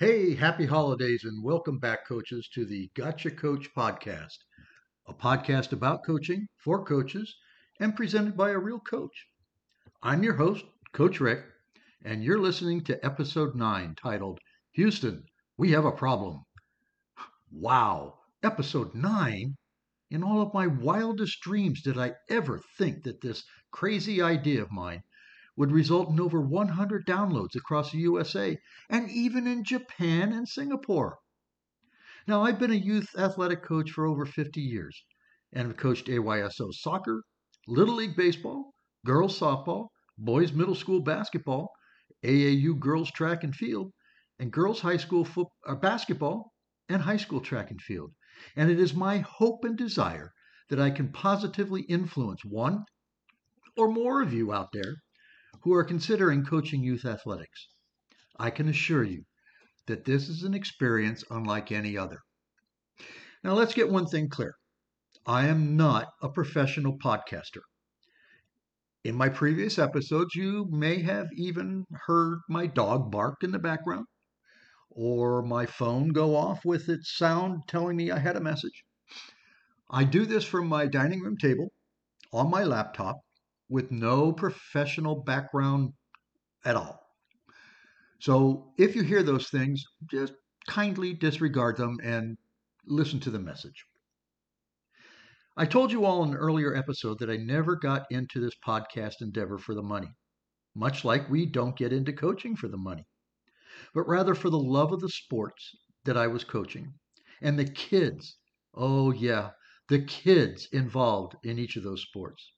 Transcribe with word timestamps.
Hey, 0.00 0.36
happy 0.36 0.64
holidays 0.64 1.24
and 1.24 1.42
welcome 1.42 1.80
back, 1.80 2.06
coaches, 2.06 2.48
to 2.54 2.64
the 2.64 2.88
Gotcha 2.94 3.32
Coach 3.32 3.68
podcast, 3.76 4.36
a 5.08 5.12
podcast 5.12 5.72
about 5.72 6.04
coaching 6.06 6.46
for 6.56 6.84
coaches 6.84 7.34
and 7.80 7.96
presented 7.96 8.36
by 8.36 8.50
a 8.50 8.58
real 8.60 8.78
coach. 8.78 9.26
I'm 10.00 10.22
your 10.22 10.34
host, 10.34 10.64
Coach 10.92 11.18
Rick, 11.18 11.42
and 12.04 12.22
you're 12.22 12.38
listening 12.38 12.84
to 12.84 13.04
episode 13.04 13.56
9 13.56 13.96
titled 14.00 14.38
Houston, 14.74 15.24
We 15.56 15.72
Have 15.72 15.84
a 15.84 15.90
Problem. 15.90 16.44
Wow, 17.50 18.20
episode 18.44 18.94
9? 18.94 19.56
In 20.12 20.22
all 20.22 20.40
of 20.40 20.54
my 20.54 20.68
wildest 20.68 21.40
dreams 21.40 21.82
did 21.82 21.98
I 21.98 22.14
ever 22.30 22.60
think 22.76 23.02
that 23.02 23.20
this 23.20 23.42
crazy 23.72 24.22
idea 24.22 24.62
of 24.62 24.70
mine 24.70 25.02
would 25.58 25.72
result 25.72 26.08
in 26.08 26.20
over 26.20 26.40
100 26.40 27.04
downloads 27.04 27.56
across 27.56 27.90
the 27.90 27.98
USA 27.98 28.56
and 28.88 29.10
even 29.10 29.44
in 29.48 29.64
Japan 29.64 30.32
and 30.32 30.46
Singapore. 30.48 31.18
Now, 32.28 32.44
I've 32.44 32.60
been 32.60 32.70
a 32.70 32.76
youth 32.76 33.08
athletic 33.18 33.64
coach 33.64 33.90
for 33.90 34.06
over 34.06 34.24
50 34.24 34.60
years 34.60 35.02
and 35.52 35.66
have 35.66 35.76
coached 35.76 36.06
AYSO 36.06 36.72
soccer, 36.72 37.24
Little 37.66 37.96
League 37.96 38.14
baseball, 38.14 38.72
girls 39.04 39.36
softball, 39.36 39.88
boys 40.16 40.52
middle 40.52 40.76
school 40.76 41.00
basketball, 41.00 41.72
AAU 42.22 42.78
girls 42.78 43.10
track 43.10 43.42
and 43.42 43.52
field, 43.52 43.92
and 44.38 44.52
girls 44.52 44.80
high 44.80 44.96
school 44.96 45.24
football, 45.24 45.56
uh, 45.66 45.74
basketball 45.74 46.52
and 46.88 47.02
high 47.02 47.16
school 47.16 47.40
track 47.40 47.72
and 47.72 47.82
field. 47.82 48.12
And 48.54 48.70
it 48.70 48.78
is 48.78 48.94
my 48.94 49.18
hope 49.18 49.64
and 49.64 49.76
desire 49.76 50.32
that 50.68 50.78
I 50.78 50.90
can 50.90 51.10
positively 51.10 51.82
influence 51.82 52.44
one 52.44 52.84
or 53.76 53.88
more 53.88 54.22
of 54.22 54.32
you 54.32 54.52
out 54.52 54.68
there 54.72 54.94
who 55.62 55.72
are 55.74 55.84
considering 55.84 56.44
coaching 56.44 56.82
youth 56.82 57.04
athletics. 57.04 57.68
I 58.38 58.50
can 58.50 58.68
assure 58.68 59.04
you 59.04 59.24
that 59.86 60.04
this 60.04 60.28
is 60.28 60.42
an 60.42 60.54
experience 60.54 61.24
unlike 61.30 61.72
any 61.72 61.96
other. 61.96 62.18
Now, 63.42 63.54
let's 63.54 63.74
get 63.74 63.90
one 63.90 64.06
thing 64.06 64.28
clear 64.28 64.54
I 65.26 65.46
am 65.46 65.76
not 65.76 66.08
a 66.22 66.28
professional 66.28 66.98
podcaster. 66.98 67.62
In 69.04 69.14
my 69.14 69.28
previous 69.28 69.78
episodes, 69.78 70.34
you 70.34 70.66
may 70.70 71.02
have 71.02 71.28
even 71.36 71.84
heard 72.06 72.40
my 72.48 72.66
dog 72.66 73.10
bark 73.10 73.42
in 73.42 73.52
the 73.52 73.58
background, 73.58 74.06
or 74.90 75.42
my 75.42 75.66
phone 75.66 76.08
go 76.08 76.36
off 76.36 76.64
with 76.64 76.88
its 76.88 77.16
sound 77.16 77.62
telling 77.68 77.96
me 77.96 78.10
I 78.10 78.18
had 78.18 78.36
a 78.36 78.40
message. 78.40 78.84
I 79.90 80.04
do 80.04 80.26
this 80.26 80.44
from 80.44 80.66
my 80.66 80.86
dining 80.86 81.20
room 81.20 81.36
table 81.36 81.72
on 82.32 82.50
my 82.50 82.64
laptop 82.64 83.16
with 83.68 83.90
no 83.90 84.32
professional 84.32 85.22
background 85.22 85.92
at 86.64 86.76
all. 86.76 87.00
So 88.20 88.72
if 88.78 88.96
you 88.96 89.02
hear 89.02 89.22
those 89.22 89.48
things, 89.48 89.84
just 90.10 90.32
kindly 90.66 91.14
disregard 91.14 91.76
them 91.76 91.98
and 92.02 92.36
listen 92.86 93.20
to 93.20 93.30
the 93.30 93.38
message. 93.38 93.84
I 95.56 95.66
told 95.66 95.90
you 95.90 96.04
all 96.04 96.22
in 96.22 96.30
an 96.30 96.36
earlier 96.36 96.74
episode 96.74 97.18
that 97.18 97.30
I 97.30 97.36
never 97.36 97.76
got 97.76 98.06
into 98.10 98.40
this 98.40 98.54
podcast 98.64 99.14
endeavor 99.20 99.58
for 99.58 99.74
the 99.74 99.82
money, 99.82 100.14
much 100.74 101.04
like 101.04 101.28
we 101.28 101.46
don't 101.46 101.76
get 101.76 101.92
into 101.92 102.12
coaching 102.12 102.54
for 102.54 102.68
the 102.68 102.76
money, 102.76 103.04
but 103.94 104.06
rather 104.06 104.34
for 104.34 104.50
the 104.50 104.58
love 104.58 104.92
of 104.92 105.00
the 105.00 105.08
sports 105.08 105.76
that 106.04 106.16
I 106.16 106.26
was 106.26 106.44
coaching 106.44 106.94
and 107.42 107.58
the 107.58 107.64
kids. 107.64 108.38
Oh, 108.74 109.10
yeah, 109.12 109.50
the 109.88 110.02
kids 110.02 110.68
involved 110.72 111.34
in 111.42 111.58
each 111.58 111.76
of 111.76 111.82
those 111.82 112.02
sports. 112.02 112.52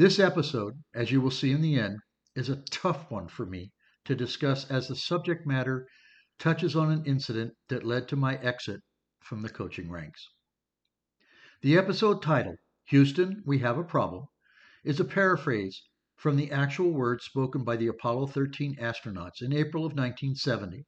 This 0.00 0.18
episode, 0.18 0.82
as 0.94 1.12
you 1.12 1.20
will 1.20 1.30
see 1.30 1.52
in 1.52 1.60
the 1.60 1.78
end, 1.78 1.98
is 2.34 2.48
a 2.48 2.62
tough 2.70 3.10
one 3.10 3.28
for 3.28 3.44
me 3.44 3.70
to 4.06 4.16
discuss 4.16 4.64
as 4.70 4.88
the 4.88 4.96
subject 4.96 5.46
matter 5.46 5.86
touches 6.38 6.74
on 6.74 6.90
an 6.90 7.04
incident 7.04 7.52
that 7.68 7.84
led 7.84 8.08
to 8.08 8.16
my 8.16 8.36
exit 8.38 8.80
from 9.22 9.42
the 9.42 9.50
coaching 9.50 9.90
ranks. 9.90 10.26
The 11.60 11.76
episode 11.76 12.22
title, 12.22 12.56
Houston, 12.84 13.42
We 13.44 13.58
Have 13.58 13.76
a 13.76 13.84
Problem, 13.84 14.28
is 14.84 15.00
a 15.00 15.04
paraphrase 15.04 15.82
from 16.16 16.36
the 16.36 16.50
actual 16.50 16.94
words 16.94 17.26
spoken 17.26 17.62
by 17.62 17.76
the 17.76 17.88
Apollo 17.88 18.28
13 18.28 18.76
astronauts 18.76 19.42
in 19.42 19.52
April 19.52 19.84
of 19.84 19.92
1970 19.92 20.86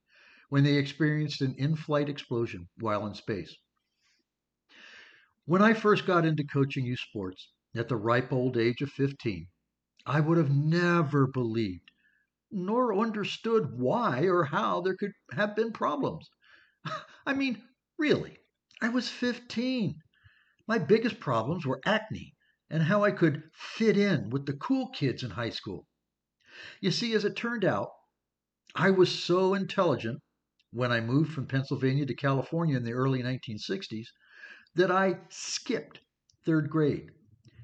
when 0.48 0.64
they 0.64 0.76
experienced 0.76 1.42
an 1.42 1.54
in 1.58 1.76
flight 1.76 2.08
explosion 2.08 2.70
while 2.78 3.06
in 3.06 3.14
space. 3.14 3.54
When 5.44 5.60
I 5.60 5.74
first 5.74 6.06
got 6.06 6.24
into 6.24 6.44
coaching 6.44 6.86
youth 6.86 7.00
sports, 7.00 7.50
at 7.74 7.88
the 7.88 7.96
ripe 7.96 8.32
old 8.32 8.56
age 8.56 8.82
of 8.82 8.90
15, 8.90 9.48
I 10.06 10.20
would 10.20 10.38
have 10.38 10.50
never 10.50 11.26
believed 11.26 11.92
nor 12.52 12.94
understood 12.94 13.78
why 13.78 14.26
or 14.26 14.44
how 14.44 14.82
there 14.82 14.94
could 14.94 15.12
have 15.32 15.56
been 15.56 15.72
problems. 15.72 16.28
I 17.26 17.32
mean, 17.32 17.62
really, 17.98 18.36
I 18.82 18.90
was 18.90 19.08
15. 19.08 19.94
My 20.68 20.78
biggest 20.78 21.18
problems 21.18 21.64
were 21.64 21.80
acne 21.86 22.34
and 22.68 22.82
how 22.82 23.04
I 23.04 23.10
could 23.10 23.42
fit 23.54 23.96
in 23.96 24.28
with 24.28 24.44
the 24.44 24.52
cool 24.52 24.90
kids 24.90 25.22
in 25.22 25.30
high 25.30 25.50
school. 25.50 25.86
You 26.80 26.90
see, 26.90 27.14
as 27.14 27.24
it 27.24 27.36
turned 27.36 27.64
out, 27.64 27.88
I 28.74 28.90
was 28.90 29.10
so 29.10 29.54
intelligent 29.54 30.20
when 30.72 30.92
I 30.92 31.00
moved 31.00 31.32
from 31.32 31.46
Pennsylvania 31.46 32.06
to 32.06 32.14
California 32.14 32.76
in 32.76 32.84
the 32.84 32.92
early 32.92 33.22
1960s 33.22 34.06
that 34.74 34.90
I 34.90 35.18
skipped 35.30 36.00
third 36.44 36.70
grade 36.70 37.10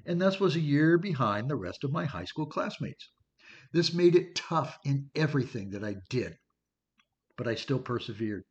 and 0.05 0.21
thus 0.21 0.39
was 0.39 0.55
a 0.55 0.59
year 0.59 0.97
behind 0.97 1.49
the 1.49 1.55
rest 1.55 1.83
of 1.83 1.91
my 1.91 2.05
high 2.05 2.25
school 2.25 2.45
classmates. 2.45 3.09
This 3.71 3.93
made 3.93 4.15
it 4.15 4.35
tough 4.35 4.77
in 4.83 5.09
everything 5.15 5.71
that 5.71 5.83
I 5.83 5.95
did, 6.09 6.37
but 7.37 7.47
I 7.47 7.55
still 7.55 7.79
persevered. 7.79 8.43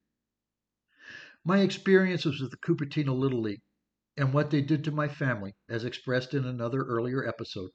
My 1.44 1.60
experiences 1.60 2.40
with 2.40 2.50
the 2.50 2.56
Cupertino 2.58 3.16
Little 3.16 3.40
League 3.40 3.62
and 4.16 4.32
what 4.32 4.50
they 4.50 4.60
did 4.60 4.84
to 4.84 4.90
my 4.90 5.08
family, 5.08 5.54
as 5.68 5.84
expressed 5.84 6.34
in 6.34 6.44
another 6.44 6.82
earlier 6.82 7.26
episode, 7.26 7.70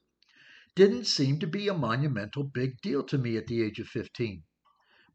didn't 0.74 1.06
seem 1.06 1.38
to 1.38 1.46
be 1.46 1.68
a 1.68 1.74
monumental 1.74 2.44
big 2.44 2.80
deal 2.80 3.02
to 3.04 3.18
me 3.18 3.36
at 3.36 3.46
the 3.46 3.62
age 3.62 3.78
of 3.78 3.88
15. 3.88 4.44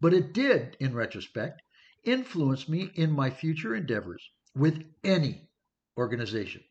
But 0.02 0.14
it 0.14 0.34
did, 0.34 0.78
in 0.80 0.94
retrospect, 0.94 1.62
influence 2.04 2.70
me 2.70 2.92
in 2.96 3.12
my 3.12 3.30
future 3.30 3.76
endeavors 3.76 4.32
with 4.56 4.84
any 5.04 5.50
organization. 5.98 6.64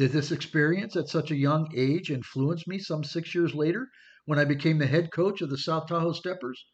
Did 0.00 0.12
this 0.12 0.32
experience 0.32 0.96
at 0.96 1.10
such 1.10 1.30
a 1.30 1.36
young 1.36 1.70
age 1.76 2.10
influence 2.10 2.66
me 2.66 2.78
some 2.78 3.04
six 3.04 3.34
years 3.34 3.54
later 3.54 3.90
when 4.24 4.38
I 4.38 4.46
became 4.46 4.78
the 4.78 4.86
head 4.86 5.12
coach 5.12 5.42
of 5.42 5.50
the 5.50 5.58
South 5.58 5.88
Tahoe 5.88 6.14
Steppers, 6.14 6.64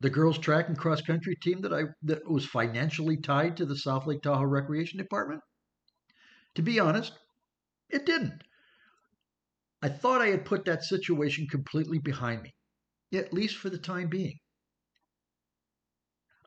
the 0.00 0.08
girls' 0.08 0.38
track 0.38 0.66
and 0.66 0.78
cross 0.78 1.02
country 1.02 1.36
team 1.36 1.60
that 1.60 1.74
I 1.74 1.82
that 2.04 2.26
was 2.26 2.46
financially 2.46 3.18
tied 3.18 3.58
to 3.58 3.66
the 3.66 3.76
South 3.76 4.06
Lake 4.06 4.22
Tahoe 4.22 4.46
Recreation 4.46 4.96
Department? 4.96 5.42
To 6.54 6.62
be 6.62 6.80
honest, 6.80 7.12
it 7.90 8.06
didn't. 8.06 8.42
I 9.82 9.90
thought 9.90 10.22
I 10.22 10.28
had 10.28 10.46
put 10.46 10.64
that 10.64 10.82
situation 10.82 11.48
completely 11.48 11.98
behind 11.98 12.40
me, 12.40 12.54
at 13.12 13.34
least 13.34 13.58
for 13.58 13.68
the 13.68 13.76
time 13.76 14.08
being. 14.08 14.38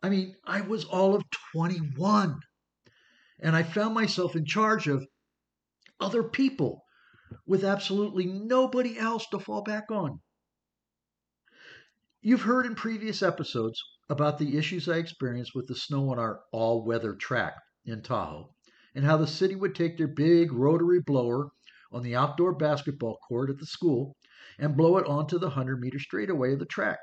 I 0.02 0.10
mean, 0.10 0.36
I 0.44 0.62
was 0.62 0.86
all 0.86 1.14
of 1.14 1.22
21, 1.54 2.40
and 3.42 3.56
I 3.56 3.62
found 3.62 3.94
myself 3.94 4.36
in 4.36 4.46
charge 4.48 4.88
of 4.88 5.06
other 6.00 6.24
people 6.24 6.84
with 7.46 7.64
absolutely 7.64 8.26
nobody 8.26 8.98
else 8.98 9.28
to 9.28 9.40
fall 9.40 9.62
back 9.62 9.92
on. 9.92 10.20
You've 12.22 12.42
heard 12.42 12.66
in 12.66 12.76
previous 12.76 13.24
episodes 13.24 13.82
about 14.10 14.40
the 14.40 14.58
issues 14.58 14.90
I 14.90 14.98
experienced 14.98 15.56
with 15.56 15.68
the 15.68 15.76
snow 15.76 16.10
on 16.10 16.20
our 16.20 16.42
all 16.52 16.84
weather 16.84 17.16
track 17.16 17.54
in 17.86 18.02
Tahoe 18.02 18.54
and 18.96 19.06
how 19.06 19.18
the 19.18 19.28
city 19.28 19.56
would 19.56 19.76
take 19.76 19.98
their 19.98 20.08
big 20.08 20.52
rotary 20.52 21.00
blower 21.00 21.52
on 21.92 22.04
the 22.04 22.16
outdoor 22.16 22.54
basketball 22.54 23.18
court 23.28 23.50
at 23.50 23.58
the 23.58 23.66
school 23.66 24.16
and 24.58 24.76
blow 24.76 24.98
it 24.98 25.06
onto 25.06 25.40
the 25.40 25.48
100 25.48 25.80
meter 25.80 26.00
straightaway 26.00 26.54
of 26.54 26.60
the 26.60 26.66
track 26.66 27.00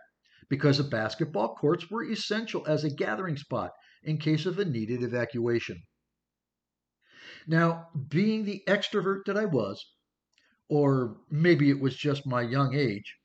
because 0.48 0.78
the 0.78 0.84
basketball 0.84 1.54
courts 1.54 1.90
were 1.90 2.04
essential 2.04 2.66
as 2.66 2.84
a 2.84 2.90
gathering 2.90 3.36
spot 3.36 3.70
in 4.02 4.18
case 4.18 4.46
of 4.46 4.58
a 4.58 4.64
needed 4.64 5.02
evacuation. 5.02 5.82
Now, 7.46 7.90
being 8.08 8.44
the 8.44 8.64
extrovert 8.66 9.24
that 9.26 9.36
I 9.36 9.44
was, 9.44 9.84
or 10.68 11.18
maybe 11.30 11.70
it 11.70 11.80
was 11.80 11.96
just 11.96 12.26
my 12.26 12.42
young 12.42 12.74
age, 12.74 13.16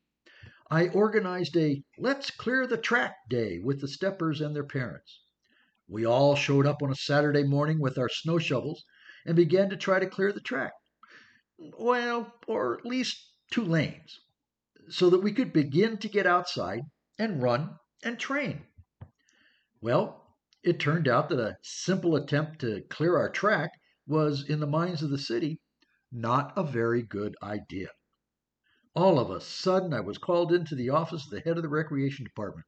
I 0.70 0.88
organized 0.88 1.56
a 1.56 1.82
Let's 1.98 2.30
Clear 2.30 2.66
the 2.66 2.76
Track 2.76 3.16
Day 3.28 3.58
with 3.58 3.80
the 3.80 3.88
steppers 3.88 4.40
and 4.40 4.54
their 4.54 4.64
parents. 4.64 5.20
We 5.88 6.06
all 6.06 6.36
showed 6.36 6.66
up 6.66 6.82
on 6.82 6.92
a 6.92 6.94
Saturday 6.94 7.42
morning 7.42 7.80
with 7.80 7.98
our 7.98 8.08
snow 8.08 8.38
shovels 8.38 8.84
and 9.26 9.34
began 9.34 9.68
to 9.70 9.76
try 9.76 9.98
to 9.98 10.06
clear 10.06 10.32
the 10.32 10.40
track. 10.40 10.72
Well, 11.58 12.32
or 12.46 12.78
at 12.78 12.86
least 12.86 13.18
two 13.50 13.64
lanes, 13.64 14.20
so 14.88 15.10
that 15.10 15.22
we 15.22 15.32
could 15.32 15.52
begin 15.52 15.98
to 15.98 16.08
get 16.08 16.26
outside 16.26 16.82
and 17.18 17.42
run 17.42 17.76
and 18.04 18.18
train. 18.18 18.66
Well, 19.80 20.36
it 20.62 20.78
turned 20.78 21.08
out 21.08 21.28
that 21.28 21.40
a 21.40 21.58
simple 21.62 22.14
attempt 22.14 22.60
to 22.60 22.82
clear 22.88 23.16
our 23.16 23.28
track 23.28 23.72
was, 24.06 24.48
in 24.48 24.60
the 24.60 24.66
minds 24.66 25.02
of 25.02 25.10
the 25.10 25.18
city, 25.18 25.60
not 26.10 26.52
a 26.56 26.64
very 26.64 27.02
good 27.02 27.36
idea. 27.42 27.88
All 28.94 29.18
of 29.18 29.30
a 29.30 29.40
sudden, 29.40 29.94
I 29.94 30.00
was 30.00 30.18
called 30.18 30.52
into 30.52 30.74
the 30.74 30.90
office 30.90 31.24
of 31.24 31.30
the 31.30 31.40
head 31.40 31.56
of 31.56 31.62
the 31.62 31.68
recreation 31.68 32.24
department. 32.24 32.66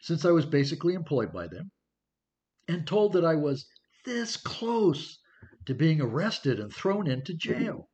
since 0.00 0.24
I 0.24 0.30
was 0.30 0.46
basically 0.46 0.94
employed 0.94 1.32
by 1.32 1.48
them, 1.48 1.70
and 2.68 2.86
told 2.86 3.12
that 3.14 3.24
I 3.24 3.34
was 3.34 3.66
this 4.04 4.36
close 4.36 5.18
to 5.66 5.74
being 5.74 6.00
arrested 6.00 6.60
and 6.60 6.72
thrown 6.72 7.06
into 7.06 7.34
jail. 7.34 7.90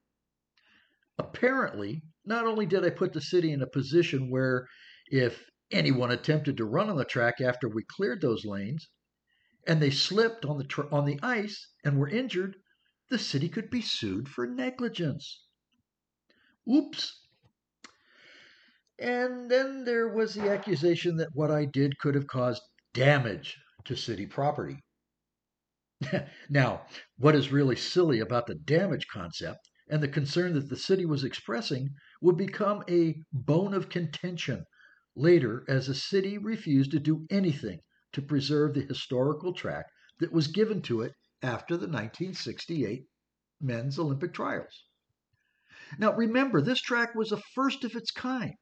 Apparently, 1.19 2.03
not 2.25 2.47
only 2.47 2.67
did 2.67 2.85
I 2.85 2.91
put 2.91 3.13
the 3.13 3.21
city 3.21 3.53
in 3.53 3.63
a 3.63 3.67
position 3.67 4.31
where 4.31 4.69
if 5.07 5.49
anyone 5.71 6.11
attempted 6.11 6.57
to 6.57 6.65
run 6.65 6.91
on 6.91 6.97
the 6.97 7.05
track 7.05 7.41
after 7.41 7.69
we 7.69 7.83
cleared 7.85 8.21
those 8.21 8.45
lanes 8.45 8.89
and 9.67 9.81
they 9.81 9.91
slipped 9.91 10.45
on 10.45 10.59
the 10.59 10.65
tr- 10.65 10.93
on 10.93 11.05
the 11.05 11.21
ice 11.23 11.69
and 11.85 11.99
were 11.99 12.09
injured, 12.09 12.57
the 13.09 13.19
city 13.19 13.49
could 13.49 13.71
be 13.71 13.81
sued 13.81 14.29
for 14.29 14.47
negligence. 14.47 15.45
Oops. 16.69 17.21
And 18.99 19.51
then 19.51 19.85
there 19.85 20.09
was 20.09 20.35
the 20.35 20.49
accusation 20.49 21.17
that 21.17 21.35
what 21.35 21.51
I 21.51 21.65
did 21.65 21.99
could 21.99 22.15
have 22.15 22.27
caused 22.27 22.63
damage 22.93 23.57
to 23.85 23.97
city 23.97 24.27
property. 24.27 24.79
now, 26.49 26.87
what 27.17 27.35
is 27.35 27.53
really 27.53 27.77
silly 27.77 28.21
about 28.21 28.47
the 28.47 28.55
damage 28.55 29.07
concept 29.09 29.71
and 29.89 30.03
the 30.03 30.09
concern 30.09 30.55
that 30.55 30.69
the 30.69 30.77
city 30.77 31.05
was 31.05 31.25
expressing 31.25 31.91
would 32.21 32.37
become 32.37 32.83
a 32.89 33.23
bone 33.33 33.75
of 33.75 33.89
contention 33.89 34.65
later 35.15 35.65
as 35.69 35.87
the 35.87 35.95
city 35.95 36.39
refused 36.39 36.91
to 36.93 36.99
do 36.99 37.27
anything 37.31 37.81
to 38.13 38.23
preserve 38.23 38.75
the 38.75 38.83
historical 38.83 39.53
track 39.53 39.87
that 40.19 40.33
was 40.33 40.47
given 40.47 40.83
to 40.83 41.01
it 41.01 41.15
after 41.43 41.77
the 41.77 41.87
1968 41.87 43.07
men's 43.61 43.99
Olympic 43.99 44.33
trials. 44.35 44.85
Now, 45.99 46.15
remember, 46.15 46.61
this 46.61 46.81
track 46.81 47.15
was 47.15 47.33
a 47.33 47.43
first 47.55 47.85
of 47.85 47.95
its 47.95 48.11
kind 48.11 48.55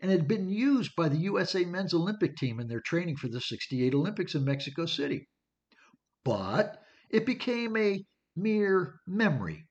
and 0.00 0.10
had 0.10 0.26
been 0.26 0.48
used 0.48 0.96
by 0.96 1.08
the 1.08 1.18
USA 1.18 1.64
men's 1.64 1.94
Olympic 1.94 2.36
team 2.36 2.58
in 2.58 2.68
their 2.68 2.80
training 2.80 3.16
for 3.16 3.28
the 3.28 3.40
68 3.40 3.94
Olympics 3.94 4.34
in 4.34 4.44
Mexico 4.44 4.86
City. 4.86 5.28
But 6.24 6.82
it 7.10 7.26
became 7.26 7.76
a 7.76 8.04
mere 8.34 9.00
memory 9.06 9.68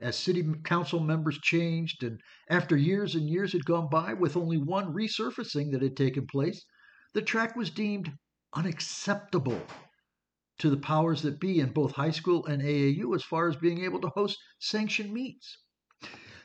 as 0.00 0.16
city 0.16 0.44
council 0.64 0.98
members 0.98 1.38
changed 1.38 2.02
and 2.02 2.20
after 2.50 2.76
years 2.76 3.14
and 3.14 3.28
years 3.28 3.52
had 3.52 3.64
gone 3.64 3.88
by 3.88 4.12
with 4.12 4.36
only 4.36 4.58
one 4.58 4.92
resurfacing 4.92 5.70
that 5.70 5.82
had 5.82 5.96
taken 5.96 6.26
place, 6.26 6.64
the 7.12 7.22
track 7.22 7.54
was 7.54 7.70
deemed 7.70 8.12
unacceptable 8.54 9.60
to 10.58 10.70
the 10.70 10.76
powers 10.76 11.22
that 11.22 11.40
be 11.40 11.58
in 11.58 11.72
both 11.72 11.92
high 11.92 12.10
school 12.10 12.46
and 12.46 12.62
AAU 12.62 13.14
as 13.14 13.24
far 13.24 13.48
as 13.48 13.56
being 13.56 13.84
able 13.84 14.00
to 14.00 14.08
host 14.08 14.38
sanctioned 14.60 15.12
meets. 15.12 15.58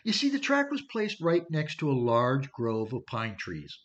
You 0.03 0.13
see, 0.13 0.29
the 0.29 0.39
track 0.39 0.71
was 0.71 0.81
placed 0.81 1.21
right 1.21 1.43
next 1.49 1.77
to 1.77 1.91
a 1.91 1.93
large 1.93 2.49
grove 2.51 2.93
of 2.93 3.05
pine 3.05 3.35
trees, 3.37 3.77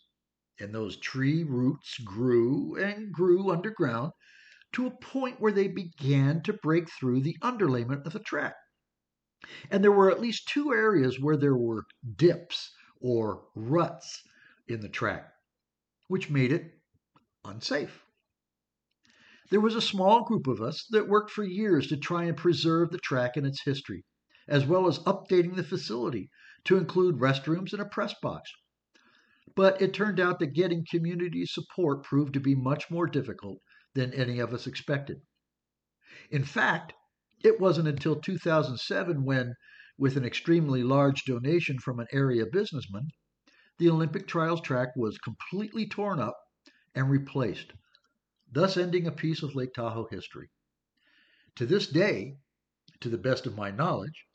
and 0.59 0.73
those 0.73 0.97
tree 0.97 1.43
roots 1.43 1.97
grew 1.99 2.75
and 2.75 3.11
grew 3.11 3.51
underground 3.51 4.13
to 4.73 4.87
a 4.87 4.97
point 4.97 5.39
where 5.39 5.51
they 5.51 5.67
began 5.67 6.41
to 6.43 6.53
break 6.53 6.89
through 6.89 7.21
the 7.21 7.37
underlayment 7.41 8.05
of 8.05 8.13
the 8.13 8.19
track. 8.19 8.55
And 9.69 9.83
there 9.83 9.91
were 9.91 10.09
at 10.09 10.21
least 10.21 10.47
two 10.47 10.73
areas 10.73 11.19
where 11.19 11.37
there 11.37 11.55
were 11.55 11.85
dips 12.15 12.71
or 12.99 13.43
ruts 13.55 14.23
in 14.67 14.79
the 14.79 14.89
track, 14.89 15.31
which 16.07 16.29
made 16.29 16.51
it 16.51 16.79
unsafe. 17.43 18.04
There 19.51 19.61
was 19.61 19.75
a 19.75 19.81
small 19.81 20.23
group 20.23 20.47
of 20.47 20.59
us 20.59 20.87
that 20.89 21.07
worked 21.07 21.29
for 21.29 21.43
years 21.43 21.85
to 21.87 21.97
try 21.97 22.23
and 22.23 22.35
preserve 22.35 22.89
the 22.89 22.97
track 22.97 23.37
and 23.37 23.45
its 23.45 23.61
history, 23.63 24.03
as 24.47 24.65
well 24.65 24.87
as 24.87 24.97
updating 24.99 25.55
the 25.55 25.63
facility 25.63 26.31
to 26.63 26.77
include 26.77 27.19
restrooms 27.19 27.71
and 27.71 27.79
a 27.79 27.85
press 27.85 28.15
box. 28.23 28.51
But 29.55 29.79
it 29.79 29.93
turned 29.93 30.19
out 30.19 30.39
that 30.39 30.55
getting 30.55 30.83
community 30.89 31.45
support 31.45 32.03
proved 32.03 32.33
to 32.33 32.39
be 32.39 32.55
much 32.55 32.89
more 32.89 33.05
difficult 33.05 33.59
than 33.93 34.15
any 34.15 34.39
of 34.39 34.51
us 34.51 34.65
expected. 34.65 35.21
In 36.31 36.43
fact, 36.43 36.93
it 37.43 37.59
wasn't 37.59 37.87
until 37.87 38.15
2007 38.15 39.23
when, 39.23 39.53
with 39.95 40.17
an 40.17 40.25
extremely 40.25 40.81
large 40.81 41.23
donation 41.23 41.77
from 41.77 41.99
an 41.99 42.07
area 42.11 42.45
businessman, 42.51 43.09
the 43.77 43.89
Olympic 43.89 44.27
trials 44.27 44.61
track 44.61 44.89
was 44.95 45.19
completely 45.19 45.87
torn 45.87 46.19
up 46.19 46.35
and 46.95 47.11
replaced 47.11 47.73
thus 48.51 48.77
ending 48.77 49.07
a 49.07 49.11
piece 49.11 49.43
of 49.43 49.55
Lake 49.55 49.73
Tahoe 49.73 50.07
history. 50.11 50.49
To 51.55 51.65
this 51.65 51.87
day, 51.87 52.37
to 52.99 53.09
the 53.09 53.17
best 53.17 53.45
of 53.45 53.57
my 53.57 53.71
knowledge, 53.71 54.25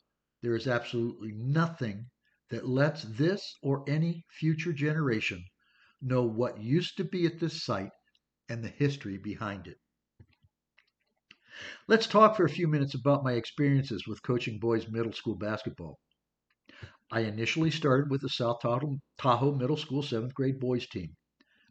there 0.41 0.55
is 0.55 0.67
absolutely 0.67 1.31
nothing 1.33 2.09
that 2.49 2.67
lets 2.67 3.03
this 3.03 3.57
or 3.61 3.83
any 3.87 4.25
future 4.29 4.73
generation 4.73 5.43
know 6.01 6.23
what 6.23 6.61
used 6.61 6.97
to 6.97 7.03
be 7.03 7.25
at 7.25 7.39
this 7.39 7.63
site 7.63 7.91
and 8.49 8.63
the 8.63 8.69
history 8.69 9.17
behind 9.17 9.67
it. 9.67 9.77
Let's 11.87 12.07
talk 12.07 12.35
for 12.35 12.45
a 12.45 12.49
few 12.49 12.67
minutes 12.67 12.95
about 12.95 13.23
my 13.23 13.33
experiences 13.33 14.07
with 14.07 14.23
coaching 14.23 14.59
boys 14.59 14.87
middle 14.87 15.13
school 15.13 15.35
basketball. 15.35 15.99
I 17.11 17.21
initially 17.21 17.71
started 17.71 18.09
with 18.09 18.21
the 18.21 18.29
South 18.29 18.59
Tahoe 18.61 19.55
Middle 19.55 19.77
School 19.77 20.01
seventh 20.01 20.33
grade 20.33 20.59
boys 20.59 20.87
team, 20.87 21.15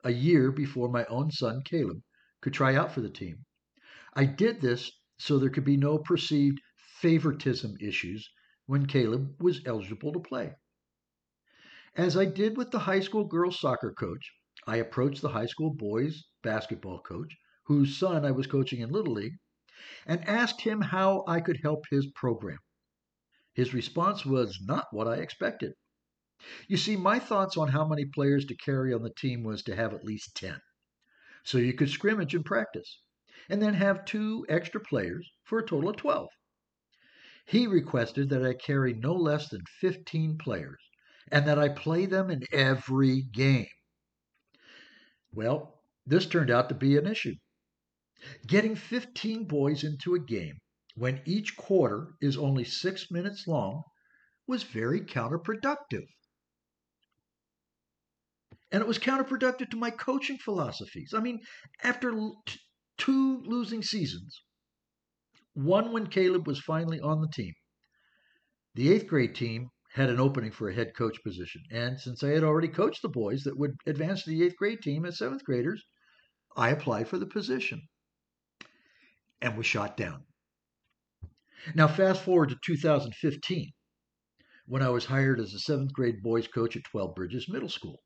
a 0.04 0.12
year 0.12 0.52
before 0.52 0.90
my 0.90 1.04
own 1.06 1.31
son 1.31 1.62
Caleb 1.64 2.02
could 2.40 2.52
try 2.54 2.75
out 2.75 2.92
for 2.92 3.00
the 3.00 3.10
team. 3.10 3.44
I 4.14 4.25
did 4.25 4.60
this 4.60 4.90
so 5.19 5.38
there 5.38 5.50
could 5.50 5.64
be 5.64 5.76
no 5.76 5.98
perceived 5.98 6.60
favoritism 7.00 7.76
issues 7.81 8.31
when 8.66 8.87
Caleb 8.87 9.42
was 9.42 9.60
eligible 9.66 10.12
to 10.12 10.20
play. 10.20 10.54
As 11.94 12.16
I 12.16 12.25
did 12.25 12.56
with 12.56 12.70
the 12.70 12.78
high 12.78 13.00
school 13.00 13.25
girls 13.25 13.60
soccer 13.60 13.92
coach, 13.92 14.32
I 14.66 14.76
approached 14.76 15.22
the 15.22 15.28
high 15.31 15.46
school 15.46 15.75
boys 15.75 16.25
basketball 16.42 17.00
coach, 17.00 17.37
whose 17.64 17.96
son 17.96 18.25
I 18.25 18.31
was 18.31 18.46
coaching 18.46 18.81
in 18.81 18.90
Little 18.90 19.14
League, 19.14 19.37
and 20.06 20.26
asked 20.28 20.60
him 20.60 20.81
how 20.81 21.25
I 21.26 21.40
could 21.40 21.60
help 21.62 21.84
his 21.90 22.06
program. 22.14 22.58
His 23.54 23.75
response 23.75 24.25
was 24.25 24.60
not 24.62 24.87
what 24.92 25.08
I 25.08 25.16
expected. 25.16 25.75
You 26.69 26.76
see, 26.76 26.96
my 26.96 27.19
thoughts 27.19 27.56
on 27.56 27.69
how 27.69 27.87
many 27.87 28.06
players 28.06 28.46
to 28.46 28.56
carry 28.56 28.94
on 28.94 29.02
the 29.02 29.12
team 29.12 29.42
was 29.42 29.62
to 29.64 29.76
have 29.76 29.92
at 29.92 30.04
least 30.04 30.37
10 30.37 30.61
so 31.44 31.59
you 31.59 31.73
could 31.73 31.90
scrimmage 31.90 32.35
and 32.35 32.44
practice, 32.44 33.00
and 33.49 33.61
then 33.61 33.75
have 33.75 34.04
two 34.04 34.44
extra 34.49 34.80
players 34.80 35.30
for 35.44 35.59
a 35.59 35.66
total 35.66 35.90
of 35.90 35.97
12. 35.97 36.28
He 37.47 37.66
requested 37.66 38.28
that 38.28 38.44
I 38.44 38.54
carry 38.54 38.94
no 38.94 39.14
less 39.14 39.49
than 39.49 39.62
15 39.80 40.38
players 40.38 40.80
and 41.32 41.47
that 41.49 41.59
I 41.59 41.68
play 41.68 42.06
them 42.06 42.30
in 42.30 42.44
every 42.52 43.23
game. 43.23 43.66
Well, 45.32 45.82
this 46.06 46.26
turned 46.26 46.50
out 46.50 46.68
to 46.68 46.75
be 46.75 46.97
an 46.97 47.06
issue. 47.06 47.37
Getting 48.47 48.76
15 48.76 49.47
boys 49.47 49.82
into 49.85 50.14
a 50.14 50.20
game 50.20 50.59
when 50.94 51.23
each 51.25 51.56
quarter 51.56 52.12
is 52.20 52.37
only 52.37 52.64
six 52.64 53.11
minutes 53.11 53.47
long 53.47 53.82
was 54.47 54.62
very 54.64 55.00
counterproductive. 55.00 56.06
And 58.73 58.81
it 58.81 58.87
was 58.87 58.99
counterproductive 58.99 59.71
to 59.71 59.77
my 59.77 59.91
coaching 59.91 60.39
philosophies. 60.39 61.12
I 61.15 61.21
mean, 61.21 61.41
after 61.83 62.12
t- 62.47 62.61
two 62.99 63.43
losing 63.43 63.83
seasons, 63.83 64.43
one 65.55 65.93
when 65.93 66.07
Caleb 66.07 66.47
was 66.47 66.61
finally 66.61 67.00
on 67.00 67.21
the 67.21 67.29
team, 67.29 67.55
the 68.75 68.93
eighth 68.93 69.09
grade 69.09 69.35
team 69.35 69.71
had 69.95 70.09
an 70.09 70.21
opening 70.21 70.53
for 70.53 70.69
a 70.69 70.75
head 70.75 70.95
coach 70.95 71.21
position. 71.25 71.62
And 71.73 71.99
since 72.00 72.23
I 72.23 72.29
had 72.29 72.45
already 72.45 72.69
coached 72.69 73.03
the 73.03 73.09
boys 73.09 73.43
that 73.43 73.59
would 73.59 73.75
advance 73.87 74.23
to 74.23 74.31
the 74.31 74.45
eighth 74.45 74.57
grade 74.57 74.83
team 74.83 75.05
as 75.05 75.19
seventh 75.19 75.45
graders, 75.45 75.83
I 76.57 76.71
applied 76.71 77.09
for 77.09 77.19
the 77.19 77.27
position 77.27 77.89
and 79.41 79.57
was 79.57 79.67
shot 79.67 79.97
down. 79.97 80.25
Now, 81.75 81.89
fast 81.89 82.23
forward 82.23 82.50
to 82.50 82.57
2015, 82.65 83.73
when 84.67 84.83
I 84.83 84.89
was 84.91 85.07
hired 85.07 85.41
as 85.41 85.53
a 85.53 85.59
seventh 85.59 85.93
grade 85.93 86.23
boys 86.23 86.47
coach 86.47 86.77
at 86.77 86.85
12 86.85 87.15
Bridges 87.15 87.49
Middle 87.49 87.69
School. 87.69 88.00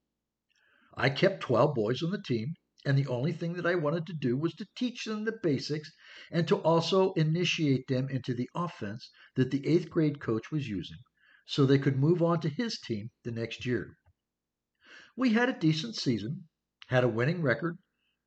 I 0.97 1.11
kept 1.11 1.41
12 1.41 1.75
boys 1.75 2.05
on 2.05 2.13
the 2.13 2.23
team, 2.23 2.55
and 2.85 2.97
the 2.97 3.09
only 3.09 3.33
thing 3.33 3.55
that 3.55 3.67
I 3.67 3.75
wanted 3.75 4.07
to 4.07 4.13
do 4.13 4.37
was 4.37 4.55
to 4.55 4.69
teach 4.77 5.05
them 5.07 5.25
the 5.25 5.37
basics 5.43 5.91
and 6.31 6.47
to 6.47 6.59
also 6.59 7.13
initiate 7.15 7.89
them 7.89 8.09
into 8.09 8.33
the 8.33 8.49
offense 8.55 9.11
that 9.35 9.51
the 9.51 9.67
eighth 9.67 9.91
grade 9.91 10.21
coach 10.21 10.53
was 10.53 10.69
using 10.69 10.99
so 11.47 11.67
they 11.67 11.81
could 11.81 11.99
move 11.99 12.23
on 12.23 12.41
to 12.43 12.49
his 12.49 12.79
team 12.79 13.11
the 13.25 13.33
next 13.33 13.67
year. 13.67 13.97
We 15.17 15.33
had 15.33 15.49
a 15.49 15.59
decent 15.59 15.97
season, 15.97 16.47
had 16.87 17.03
a 17.03 17.09
winning 17.09 17.43
record, 17.43 17.79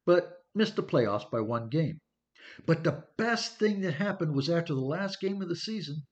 but 0.06 0.44
missed 0.54 0.76
the 0.76 0.84
playoffs 0.84 1.32
by 1.32 1.40
one 1.40 1.70
game. 1.70 2.02
But 2.66 2.84
the 2.84 3.06
best 3.16 3.58
thing 3.58 3.80
that 3.82 3.94
happened 3.94 4.36
was 4.36 4.50
after 4.50 4.74
the 4.74 4.82
last 4.82 5.22
game 5.22 5.42
of 5.42 5.48
the 5.48 5.56
season, 5.56 6.06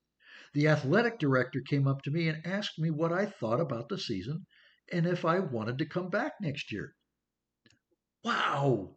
the 0.53 0.69
athletic 0.69 1.19
director 1.19 1.59
came 1.59 1.85
up 1.85 2.01
to 2.03 2.11
me 2.11 2.29
and 2.29 2.47
asked 2.47 2.79
me 2.79 2.91
what 2.91 3.11
I 3.11 3.25
thought 3.25 3.59
about 3.59 3.89
the 3.89 3.99
season 3.99 4.45
and 4.91 5.05
if 5.05 5.25
I 5.25 5.39
wanted 5.39 5.77
to 5.79 5.85
come 5.85 6.09
back 6.09 6.33
next 6.41 6.71
year. 6.71 6.95
Wow! 8.23 8.95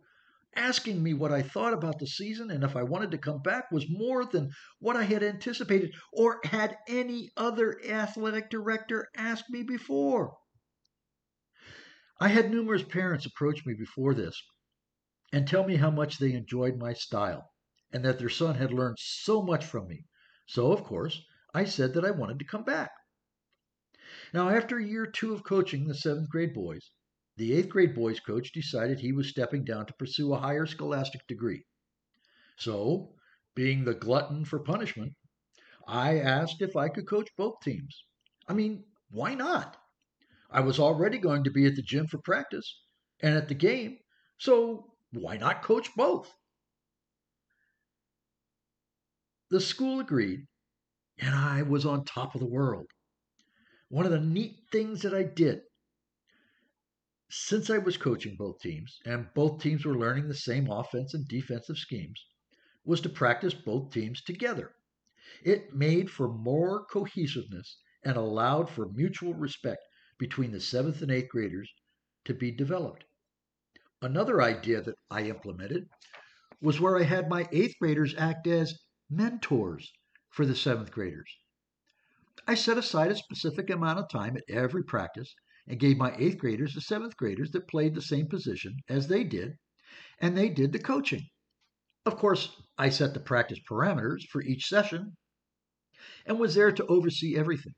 Asking 0.57 1.03
me 1.03 1.15
what 1.15 1.33
I 1.33 1.43
thought 1.43 1.73
about 1.73 1.99
the 1.99 2.07
season 2.07 2.51
and 2.51 2.65
if 2.65 2.75
I 2.75 2.83
wanted 2.83 3.11
to 3.13 3.19
come 3.19 3.43
back 3.43 3.71
was 3.71 3.89
more 3.89 4.25
than 4.25 4.51
what 4.79 4.97
I 4.97 5.05
had 5.05 5.23
anticipated 5.23 5.95
or 6.13 6.41
had 6.45 6.79
any 6.89 7.31
other 7.37 7.81
athletic 7.85 8.51
director 8.51 9.09
asked 9.17 9.51
me 9.51 9.63
before. 9.63 10.37
I 12.21 12.29
had 12.29 12.51
numerous 12.51 12.83
parents 12.83 13.27
approach 13.27 13.65
me 13.65 13.75
before 13.75 14.15
this 14.15 14.43
and 15.33 15.47
tell 15.47 15.65
me 15.65 15.77
how 15.77 15.91
much 15.91 16.19
they 16.19 16.33
enjoyed 16.33 16.77
my 16.77 16.93
style 16.95 17.53
and 17.93 18.05
that 18.05 18.19
their 18.19 18.29
son 18.29 18.57
had 18.57 18.73
learned 18.73 18.97
so 18.99 19.43
much 19.43 19.65
from 19.65 19.87
me. 19.89 20.07
So, 20.47 20.73
of 20.73 20.83
course, 20.83 21.23
I 21.55 21.65
said 21.65 21.95
that 21.95 22.05
I 22.05 22.11
wanted 22.11 22.39
to 22.41 22.45
come 22.45 22.65
back. 22.65 22.91
Now, 24.35 24.51
after 24.51 24.77
a 24.77 24.85
year 24.85 25.07
two 25.07 25.33
of 25.33 25.43
coaching 25.43 25.87
the 25.87 25.95
seventh 25.95 26.29
grade 26.29 26.53
boys, 26.53 26.91
the 27.37 27.55
eighth 27.55 27.71
grade 27.71 27.95
boys 27.95 28.21
coach 28.21 28.53
decided 28.53 29.01
he 29.01 29.13
was 29.13 29.29
stepping 29.29 29.65
down 29.65 29.87
to 29.87 29.95
pursue 29.95 30.35
a 30.35 30.39
higher 30.39 30.67
scholastic 30.67 31.27
degree. 31.27 31.65
So, 32.59 33.15
being 33.55 33.85
the 33.85 33.95
glutton 33.95 34.45
for 34.45 34.59
punishment, 34.59 35.15
I 35.87 36.19
asked 36.19 36.61
if 36.61 36.77
I 36.77 36.91
could 36.91 37.09
coach 37.09 37.31
both 37.37 37.61
teams. 37.63 38.05
I 38.47 38.53
mean, 38.53 38.85
why 39.11 39.35
not? 39.35 39.79
I 40.51 40.61
was 40.61 40.79
already 40.79 41.19
going 41.19 41.45
to 41.45 41.51
be 41.51 41.65
at 41.67 41.77
the 41.77 41.83
gym 41.83 42.07
for 42.07 42.19
practice 42.19 42.83
and 43.21 43.35
at 43.35 43.49
the 43.49 43.55
game, 43.55 43.99
so 44.37 44.93
why 45.13 45.39
not 45.39 45.63
coach 45.63 45.95
both? 45.97 46.35
The 49.51 49.61
school 49.61 50.01
agreed, 50.01 50.47
and 51.19 51.35
I 51.35 51.63
was 51.63 51.87
on 51.87 52.05
top 52.05 52.35
of 52.35 52.41
the 52.41 52.47
world. 52.47 52.91
One 53.91 54.05
of 54.05 54.13
the 54.13 54.21
neat 54.21 54.59
things 54.71 55.03
that 55.03 55.15
I 55.15 55.23
did 55.23 55.63
since 57.31 57.69
I 57.71 57.79
was 57.79 57.97
coaching 57.97 58.37
both 58.37 58.61
teams, 58.61 58.99
and 59.05 59.29
both 59.35 59.63
teams 59.63 59.85
were 59.85 59.99
learning 59.99 60.29
the 60.29 60.35
same 60.35 60.71
offense 60.71 61.15
and 61.15 61.27
defensive 61.29 61.77
schemes, 61.77 62.27
was 62.85 63.01
to 63.03 63.09
practice 63.09 63.55
both 63.55 63.91
teams 63.91 64.23
together. 64.23 64.75
It 65.43 65.75
made 65.75 66.11
for 66.11 66.29
more 66.33 66.85
cohesiveness 66.87 67.81
and 68.03 68.17
allowed 68.17 68.71
for 68.71 68.89
mutual 68.89 69.35
respect 69.35 69.83
between 70.19 70.53
the 70.53 70.61
seventh 70.61 71.03
and 71.03 71.11
eighth 71.11 71.29
graders 71.29 71.71
to 72.25 72.35
be 72.35 72.51
developed. 72.51 73.05
Another 74.01 74.41
idea 74.41 74.81
that 74.83 74.97
I 75.11 75.25
implemented 75.25 75.89
was 76.61 76.81
where 76.81 76.99
I 76.99 77.03
had 77.05 77.29
my 77.29 77.49
eighth 77.53 77.75
graders 77.79 78.15
act 78.17 78.47
as 78.47 78.79
mentors 79.11 79.93
for 80.31 80.47
the 80.47 80.57
seventh 80.57 80.91
graders. 80.91 81.31
I 82.51 82.55
set 82.55 82.79
aside 82.79 83.11
a 83.11 83.15
specific 83.15 83.69
amount 83.69 83.99
of 83.99 84.09
time 84.09 84.35
at 84.39 84.45
every 84.49 84.83
practice 84.83 85.35
and 85.67 85.79
gave 85.79 85.99
my 85.99 86.17
eighth 86.17 86.39
graders 86.39 86.73
the 86.75 86.81
seventh 86.81 87.15
graders 87.15 87.51
that 87.51 87.69
played 87.69 87.95
the 87.95 88.01
same 88.01 88.27
position 88.27 88.79
as 88.89 89.07
they 89.07 89.23
did, 89.23 89.59
and 90.19 90.35
they 90.35 90.49
did 90.49 90.73
the 90.73 90.79
coaching. 90.79 91.29
Of 92.07 92.17
course, 92.17 92.57
I 92.79 92.89
set 92.89 93.13
the 93.13 93.21
practice 93.21 93.59
parameters 93.69 94.23
for 94.31 94.41
each 94.41 94.67
session 94.67 95.19
and 96.25 96.41
was 96.41 96.55
there 96.55 96.73
to 96.73 96.87
oversee 96.87 97.37
everything. 97.37 97.75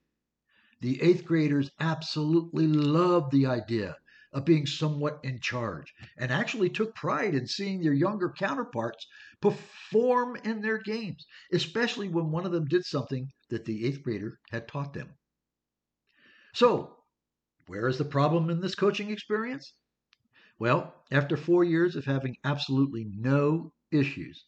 The 0.80 1.02
eighth 1.02 1.24
graders 1.24 1.72
absolutely 1.80 2.68
loved 2.68 3.32
the 3.32 3.46
idea 3.46 3.96
of 4.32 4.44
being 4.44 4.66
somewhat 4.66 5.18
in 5.24 5.40
charge 5.40 5.92
and 6.16 6.30
actually 6.30 6.70
took 6.70 6.94
pride 6.94 7.34
in 7.34 7.48
seeing 7.48 7.80
their 7.80 7.92
younger 7.92 8.30
counterparts 8.30 9.04
perform 9.40 10.36
in 10.44 10.60
their 10.60 10.78
games, 10.78 11.26
especially 11.52 12.08
when 12.08 12.30
one 12.30 12.46
of 12.46 12.52
them 12.52 12.66
did 12.66 12.84
something 12.84 13.28
that 13.50 13.64
the 13.64 13.84
eighth 13.86 14.02
grader 14.02 14.40
had 14.50 14.66
taught 14.66 14.94
them. 14.94 15.14
So, 16.54 16.96
where 17.66 17.86
is 17.86 17.98
the 17.98 18.04
problem 18.04 18.50
in 18.50 18.60
this 18.60 18.74
coaching 18.74 19.10
experience? 19.10 19.74
Well, 20.58 21.04
after 21.12 21.36
four 21.36 21.62
years 21.62 21.94
of 21.94 22.04
having 22.04 22.36
absolutely 22.42 23.04
no 23.04 23.72
issues, 23.92 24.44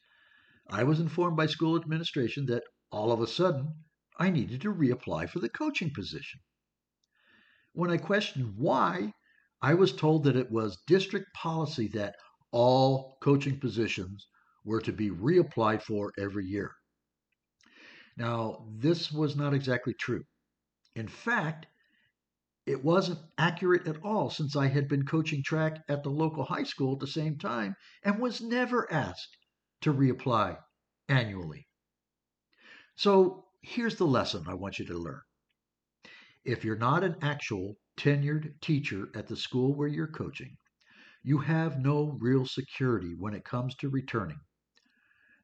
I 0.68 0.84
was 0.84 1.00
informed 1.00 1.36
by 1.36 1.46
school 1.46 1.76
administration 1.76 2.46
that 2.46 2.64
all 2.90 3.12
of 3.12 3.20
a 3.20 3.26
sudden 3.26 3.84
I 4.18 4.30
needed 4.30 4.60
to 4.62 4.74
reapply 4.74 5.28
for 5.30 5.38
the 5.38 5.48
coaching 5.48 5.92
position. 5.92 6.40
When 7.72 7.90
I 7.90 7.96
questioned 7.96 8.56
why, 8.56 9.14
I 9.62 9.74
was 9.74 9.92
told 9.92 10.24
that 10.24 10.36
it 10.36 10.50
was 10.50 10.82
district 10.86 11.32
policy 11.34 11.88
that 11.88 12.16
all 12.50 13.16
coaching 13.22 13.58
positions 13.58 14.26
were 14.64 14.80
to 14.80 14.92
be 14.92 15.10
reapplied 15.10 15.82
for 15.82 16.12
every 16.18 16.46
year. 16.46 16.74
Now, 18.16 18.66
this 18.68 19.10
was 19.10 19.36
not 19.36 19.54
exactly 19.54 19.94
true. 19.94 20.24
In 20.94 21.08
fact, 21.08 21.66
it 22.66 22.84
wasn't 22.84 23.18
accurate 23.38 23.86
at 23.86 24.02
all 24.02 24.28
since 24.28 24.54
I 24.56 24.66
had 24.66 24.88
been 24.88 25.06
coaching 25.06 25.42
track 25.42 25.84
at 25.88 26.02
the 26.02 26.10
local 26.10 26.44
high 26.44 26.64
school 26.64 26.94
at 26.94 27.00
the 27.00 27.06
same 27.06 27.38
time 27.38 27.74
and 28.02 28.20
was 28.20 28.40
never 28.40 28.92
asked 28.92 29.36
to 29.80 29.92
reapply 29.94 30.62
annually. 31.08 31.68
So 32.96 33.48
here's 33.62 33.96
the 33.96 34.06
lesson 34.06 34.44
I 34.46 34.54
want 34.54 34.78
you 34.78 34.84
to 34.86 34.98
learn. 34.98 35.22
If 36.44 36.64
you're 36.64 36.76
not 36.76 37.04
an 37.04 37.16
actual 37.22 37.78
tenured 37.96 38.60
teacher 38.60 39.10
at 39.14 39.26
the 39.26 39.36
school 39.36 39.74
where 39.74 39.88
you're 39.88 40.06
coaching, 40.06 40.58
you 41.22 41.38
have 41.38 41.80
no 41.80 42.18
real 42.20 42.46
security 42.46 43.14
when 43.14 43.34
it 43.34 43.44
comes 43.44 43.74
to 43.76 43.88
returning. 43.88 44.40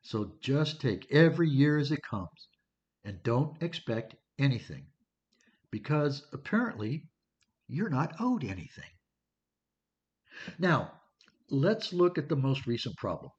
So 0.02 0.36
just 0.40 0.80
take 0.80 1.10
every 1.10 1.48
year 1.48 1.78
as 1.78 1.90
it 1.90 2.02
comes 2.02 2.48
and 3.04 3.22
don't 3.22 3.62
expect 3.62 4.14
anything 4.38 4.86
because 5.70 6.26
apparently 6.32 7.08
you're 7.68 7.90
not 7.90 8.14
owed 8.20 8.44
anything. 8.44 8.90
Now, 10.58 10.92
let's 11.50 11.92
look 11.92 12.18
at 12.18 12.28
the 12.28 12.36
most 12.36 12.66
recent 12.66 12.96
problem 12.96 13.30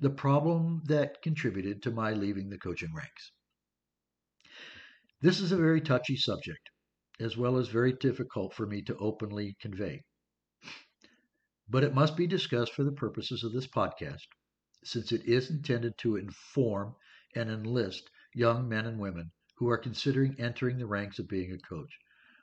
the 0.00 0.10
problem 0.10 0.82
that 0.86 1.22
contributed 1.22 1.80
to 1.80 1.90
my 1.92 2.12
leaving 2.12 2.50
the 2.50 2.58
coaching 2.58 2.92
ranks. 2.92 3.30
This 5.20 5.38
is 5.38 5.52
a 5.52 5.56
very 5.56 5.80
touchy 5.80 6.16
subject 6.16 6.70
as 7.20 7.36
well 7.36 7.56
as 7.56 7.68
very 7.68 7.92
difficult 7.92 8.52
for 8.52 8.66
me 8.66 8.82
to 8.82 8.96
openly 8.96 9.56
convey. 9.60 10.02
But 11.68 11.84
it 11.84 11.94
must 11.94 12.16
be 12.16 12.26
discussed 12.26 12.72
for 12.72 12.82
the 12.82 12.90
purposes 12.90 13.44
of 13.44 13.52
this 13.52 13.68
podcast, 13.68 14.26
since 14.82 15.12
it 15.12 15.24
is 15.24 15.50
intended 15.50 15.96
to 15.98 16.16
inform 16.16 16.96
and 17.36 17.48
enlist 17.48 18.10
young 18.34 18.68
men 18.68 18.86
and 18.86 18.98
women 18.98 19.30
who 19.56 19.68
are 19.68 19.78
considering 19.78 20.34
entering 20.38 20.78
the 20.78 20.86
ranks 20.86 21.18
of 21.18 21.28
being 21.28 21.52
a 21.52 21.58
coach, 21.58 21.98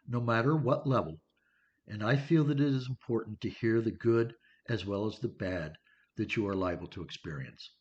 no 0.07 0.21
matter 0.21 0.55
what 0.55 0.87
level. 0.87 1.19
And 1.87 2.03
I 2.03 2.15
feel 2.15 2.43
that 2.45 2.61
it 2.61 2.73
is 2.73 2.87
important 2.87 3.41
to 3.41 3.49
hear 3.49 3.81
the 3.81 3.91
good 3.91 4.35
as 4.67 4.85
well 4.85 5.07
as 5.07 5.17
the 5.19 5.27
bad 5.27 5.75
that 6.15 6.35
you 6.35 6.47
are 6.47 6.55
liable 6.55 6.87
to 6.87 7.01
experience. 7.01 7.71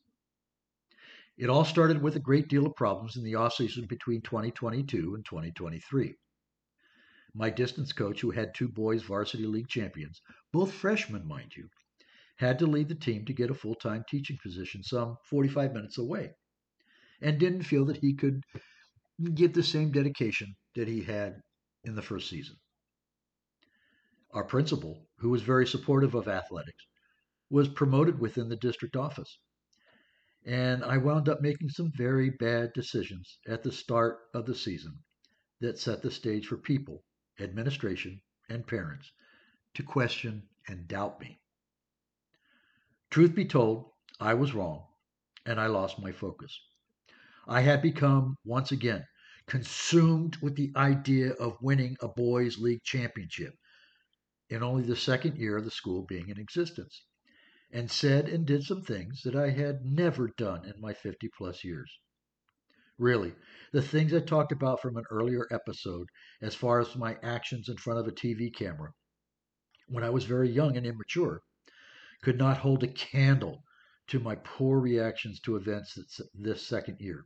It 1.37 1.51
all 1.51 1.65
started 1.65 2.03
with 2.03 2.17
a 2.17 2.21
great 2.21 2.49
deal 2.49 2.67
of 2.67 2.75
problems 2.75 3.17
in 3.17 3.23
the 3.23 3.35
off 3.35 3.55
season 3.55 3.87
between 3.87 4.23
2022 4.23 5.15
and 5.15 5.25
2023. 5.25 6.17
My 7.35 7.51
distance 7.51 7.93
coach, 7.93 8.21
who 8.21 8.31
had 8.31 8.55
two 8.55 8.69
boys 8.69 9.03
varsity 9.03 9.47
league 9.47 9.69
champions, 9.69 10.23
both 10.53 10.73
freshmen, 10.73 11.29
mind 11.29 11.55
you, 11.55 11.69
had 12.37 12.59
to 12.59 12.67
leave 12.67 12.89
the 12.89 12.95
team 12.95 13.25
to 13.27 13.35
get 13.35 13.51
a 13.51 13.55
full 13.55 13.75
time 13.75 14.05
teaching 14.09 14.39
position 14.43 14.83
some 14.83 15.19
45 15.29 15.75
minutes 15.75 15.99
away 15.99 16.35
and 17.21 17.39
didn't 17.39 17.63
feel 17.63 17.85
that 17.87 17.99
he 17.99 18.15
could 18.15 18.43
give 19.35 19.53
the 19.53 19.63
same 19.63 19.91
dedication 19.91 20.55
that 20.75 20.89
he 20.89 21.03
had 21.03 21.41
in 21.85 21.95
the 21.95 22.03
first 22.03 22.29
season. 22.29 22.57
Our 24.33 24.45
principal, 24.45 25.09
who 25.19 25.31
was 25.31 25.43
very 25.43 25.67
supportive 25.67 26.15
of 26.15 26.29
athletics, 26.29 26.85
was 27.51 27.69
promoted 27.69 28.19
within 28.19 28.49
the 28.49 28.57
district 28.57 28.97
office. 28.97 29.39
And 30.45 30.85
I 30.85 30.99
wound 30.99 31.29
up 31.29 31.41
making 31.41 31.71
some 31.71 31.91
very 31.97 32.31
bad 32.31 32.73
decisions 32.75 33.39
at 33.47 33.63
the 33.63 33.73
start 33.73 34.19
of 34.35 34.47
the 34.47 34.55
season 34.55 34.99
that 35.61 35.79
set 35.79 36.03
the 36.03 36.11
stage 36.11 36.47
for 36.47 36.57
people 36.57 37.03
administration, 37.41 38.21
and 38.49 38.67
parents 38.67 39.13
to 39.75 39.83
question 39.83 40.43
and 40.67 40.89
doubt 40.89 41.21
me. 41.21 41.41
Truth 43.11 43.35
be 43.35 43.45
told, 43.45 43.91
I 44.21 44.35
was 44.35 44.55
wrong, 44.55 44.85
and 45.47 45.61
I 45.61 45.67
lost 45.67 46.01
my 46.01 46.13
focus. 46.13 46.59
I 47.51 47.63
had 47.63 47.81
become, 47.81 48.37
once 48.45 48.73
again, 48.73 49.07
consumed 49.47 50.37
with 50.43 50.55
the 50.55 50.71
idea 50.77 51.33
of 51.33 51.63
winning 51.63 51.97
a 51.99 52.07
boys' 52.07 52.59
league 52.59 52.83
championship 52.83 53.55
in 54.51 54.63
only 54.63 54.83
the 54.83 54.95
second 54.95 55.39
year 55.39 55.57
of 55.57 55.65
the 55.65 55.71
school 55.71 56.05
being 56.05 56.29
in 56.29 56.39
existence, 56.39 57.07
and 57.71 57.91
said 57.91 58.29
and 58.29 58.47
did 58.47 58.65
some 58.65 58.83
things 58.83 59.23
that 59.23 59.35
I 59.35 59.49
had 59.49 59.83
never 59.83 60.29
done 60.37 60.67
in 60.67 60.79
my 60.79 60.93
50 60.93 61.31
plus 61.39 61.65
years. 61.65 61.91
Really, 62.99 63.35
the 63.73 63.81
things 63.81 64.13
I 64.13 64.21
talked 64.21 64.53
about 64.53 64.83
from 64.83 64.99
an 64.99 65.05
earlier 65.11 65.49
episode, 65.51 66.09
as 66.43 66.55
far 66.55 66.81
as 66.81 66.97
my 66.97 67.17
actions 67.23 67.71
in 67.71 67.79
front 67.79 67.99
of 67.99 68.07
a 68.07 68.13
TV 68.13 68.55
camera, 68.55 68.93
when 69.87 70.05
I 70.05 70.11
was 70.11 70.25
very 70.27 70.51
young 70.51 70.77
and 70.77 70.87
immature, 70.87 71.41
could 72.21 72.37
not 72.37 72.59
hold 72.59 72.85
a 72.85 72.89
candle 72.89 73.65
to 74.09 74.21
my 74.21 74.35
poor 74.35 74.79
reactions 74.81 75.41
to 75.41 75.57
events 75.57 75.99
this 76.35 76.67
second 76.67 77.01
year. 77.01 77.25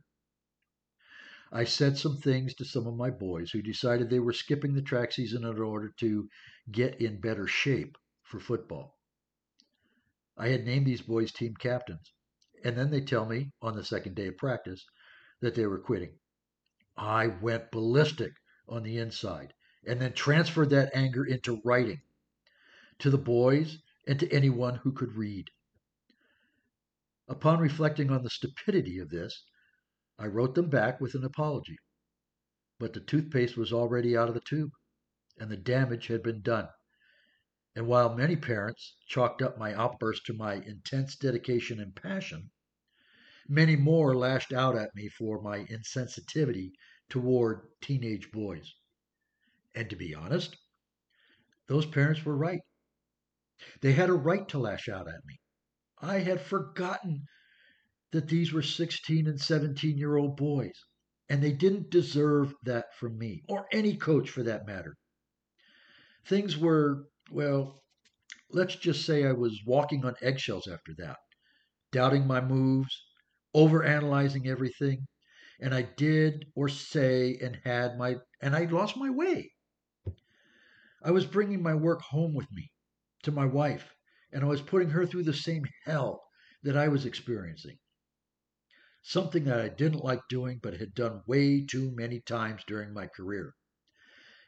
I 1.55 1.65
said 1.65 1.99
some 1.99 2.17
things 2.17 2.55
to 2.55 2.65
some 2.65 2.87
of 2.87 2.95
my 2.95 3.11
boys 3.11 3.51
who 3.51 3.61
decided 3.61 4.09
they 4.09 4.19
were 4.19 4.33
skipping 4.33 4.73
the 4.73 4.81
track 4.81 5.11
season 5.11 5.43
in 5.45 5.59
order 5.59 5.93
to 5.99 6.27
get 6.71 6.99
in 6.99 7.21
better 7.21 7.45
shape 7.45 7.95
for 8.23 8.39
football. 8.39 8.97
I 10.35 10.47
had 10.47 10.65
named 10.65 10.87
these 10.87 11.03
boys 11.03 11.31
team 11.31 11.53
captains, 11.53 12.11
and 12.63 12.75
then 12.75 12.89
they 12.89 13.01
tell 13.01 13.27
me 13.27 13.51
on 13.61 13.75
the 13.75 13.85
second 13.85 14.15
day 14.15 14.29
of 14.29 14.37
practice 14.37 14.83
that 15.41 15.53
they 15.53 15.67
were 15.67 15.77
quitting. 15.77 16.17
I 16.97 17.27
went 17.27 17.69
ballistic 17.69 18.33
on 18.67 18.81
the 18.81 18.97
inside 18.97 19.53
and 19.85 20.01
then 20.01 20.13
transferred 20.13 20.71
that 20.71 20.95
anger 20.95 21.23
into 21.23 21.61
writing 21.63 22.01
to 22.97 23.11
the 23.11 23.17
boys 23.19 23.77
and 24.07 24.19
to 24.19 24.31
anyone 24.31 24.77
who 24.77 24.91
could 24.91 25.13
read. 25.13 25.51
Upon 27.27 27.59
reflecting 27.59 28.09
on 28.09 28.23
the 28.23 28.31
stupidity 28.31 28.97
of 28.97 29.11
this, 29.11 29.43
I 30.23 30.27
wrote 30.27 30.55
them 30.55 30.69
back 30.69 31.01
with 31.01 31.15
an 31.15 31.25
apology. 31.25 31.77
But 32.79 32.93
the 32.93 33.01
toothpaste 33.01 33.57
was 33.57 33.73
already 33.73 34.15
out 34.15 34.29
of 34.29 34.33
the 34.33 34.39
tube, 34.39 34.71
and 35.37 35.51
the 35.51 35.57
damage 35.57 36.07
had 36.07 36.23
been 36.23 36.41
done. 36.41 36.69
And 37.75 37.87
while 37.87 38.15
many 38.15 38.37
parents 38.37 38.95
chalked 39.05 39.41
up 39.41 39.57
my 39.57 39.73
outburst 39.73 40.25
to 40.27 40.33
my 40.33 40.53
intense 40.53 41.17
dedication 41.17 41.81
and 41.81 41.93
passion, 41.93 42.51
many 43.49 43.75
more 43.75 44.15
lashed 44.15 44.53
out 44.53 44.77
at 44.77 44.95
me 44.95 45.09
for 45.09 45.41
my 45.41 45.65
insensitivity 45.65 46.71
toward 47.09 47.67
teenage 47.81 48.31
boys. 48.31 48.73
And 49.75 49.89
to 49.89 49.97
be 49.97 50.15
honest, 50.15 50.55
those 51.67 51.85
parents 51.85 52.23
were 52.23 52.37
right. 52.37 52.61
They 53.81 53.91
had 53.91 54.09
a 54.09 54.13
right 54.13 54.47
to 54.47 54.57
lash 54.57 54.87
out 54.87 55.09
at 55.09 55.25
me. 55.25 55.41
I 55.99 56.19
had 56.19 56.39
forgotten 56.39 57.27
that 58.13 58.27
these 58.27 58.53
were 58.53 58.61
16 58.61 59.27
and 59.27 59.41
17 59.41 59.97
year 59.97 60.17
old 60.17 60.37
boys, 60.37 60.85
and 61.29 61.41
they 61.41 61.51
didn't 61.51 61.89
deserve 61.89 62.53
that 62.63 62.85
from 62.99 63.17
me, 63.17 63.41
or 63.49 63.65
any 63.71 63.97
coach 63.97 64.29
for 64.29 64.43
that 64.43 64.67
matter. 64.67 64.95
Things 66.23 66.55
were, 66.55 67.07
well, 67.31 67.81
let's 68.51 68.75
just 68.75 69.03
say 69.03 69.25
I 69.25 69.31
was 69.31 69.59
walking 69.65 70.05
on 70.05 70.13
eggshells 70.21 70.67
after 70.67 70.93
that, 70.99 71.17
doubting 71.91 72.27
my 72.27 72.39
moves, 72.39 72.95
overanalyzing 73.55 74.45
everything, 74.45 75.07
and 75.59 75.73
I 75.73 75.81
did 75.81 76.45
or 76.55 76.69
say 76.69 77.39
and 77.41 77.57
had 77.65 77.97
my, 77.97 78.17
and 78.43 78.55
I 78.55 78.65
lost 78.65 78.95
my 78.95 79.09
way. 79.09 79.51
I 81.03 81.09
was 81.09 81.25
bringing 81.25 81.63
my 81.63 81.73
work 81.73 82.01
home 82.01 82.35
with 82.35 82.51
me 82.51 82.69
to 83.23 83.31
my 83.31 83.47
wife, 83.47 83.91
and 84.31 84.43
I 84.43 84.47
was 84.47 84.61
putting 84.61 84.91
her 84.91 85.07
through 85.07 85.23
the 85.23 85.33
same 85.33 85.65
hell 85.85 86.21
that 86.61 86.77
I 86.77 86.89
was 86.89 87.07
experiencing. 87.07 87.77
Something 89.05 89.43
that 89.43 89.59
I 89.59 89.67
didn't 89.67 90.03
like 90.03 90.21
doing, 90.29 90.59
but 90.63 90.77
had 90.77 90.93
done 90.93 91.23
way 91.27 91.65
too 91.65 91.91
many 91.91 92.21
times 92.21 92.63
during 92.65 92.93
my 92.93 93.07
career. 93.07 93.53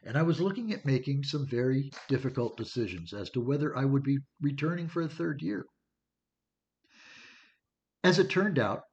And 0.02 0.16
I 0.16 0.22
was 0.22 0.40
looking 0.40 0.72
at 0.72 0.86
making 0.86 1.24
some 1.24 1.46
very 1.46 1.90
difficult 2.08 2.56
decisions 2.56 3.12
as 3.12 3.28
to 3.30 3.40
whether 3.40 3.76
I 3.76 3.84
would 3.84 4.02
be 4.02 4.18
returning 4.40 4.88
for 4.88 5.02
a 5.02 5.10
third 5.10 5.42
year. 5.42 5.66
As 8.02 8.18
it 8.18 8.30
turned 8.30 8.58
out, 8.58 8.84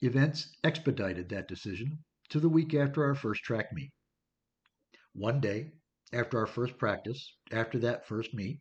events 0.00 0.56
expedited 0.64 1.28
that 1.28 1.48
decision 1.48 2.02
to 2.30 2.40
the 2.40 2.48
week 2.48 2.72
after 2.72 3.04
our 3.04 3.14
first 3.14 3.42
track 3.44 3.74
meet. 3.74 3.92
One 5.12 5.38
day, 5.40 5.72
after 6.14 6.38
our 6.38 6.46
first 6.46 6.78
practice, 6.78 7.36
after 7.50 7.78
that 7.80 8.06
first 8.08 8.32
meet, 8.32 8.60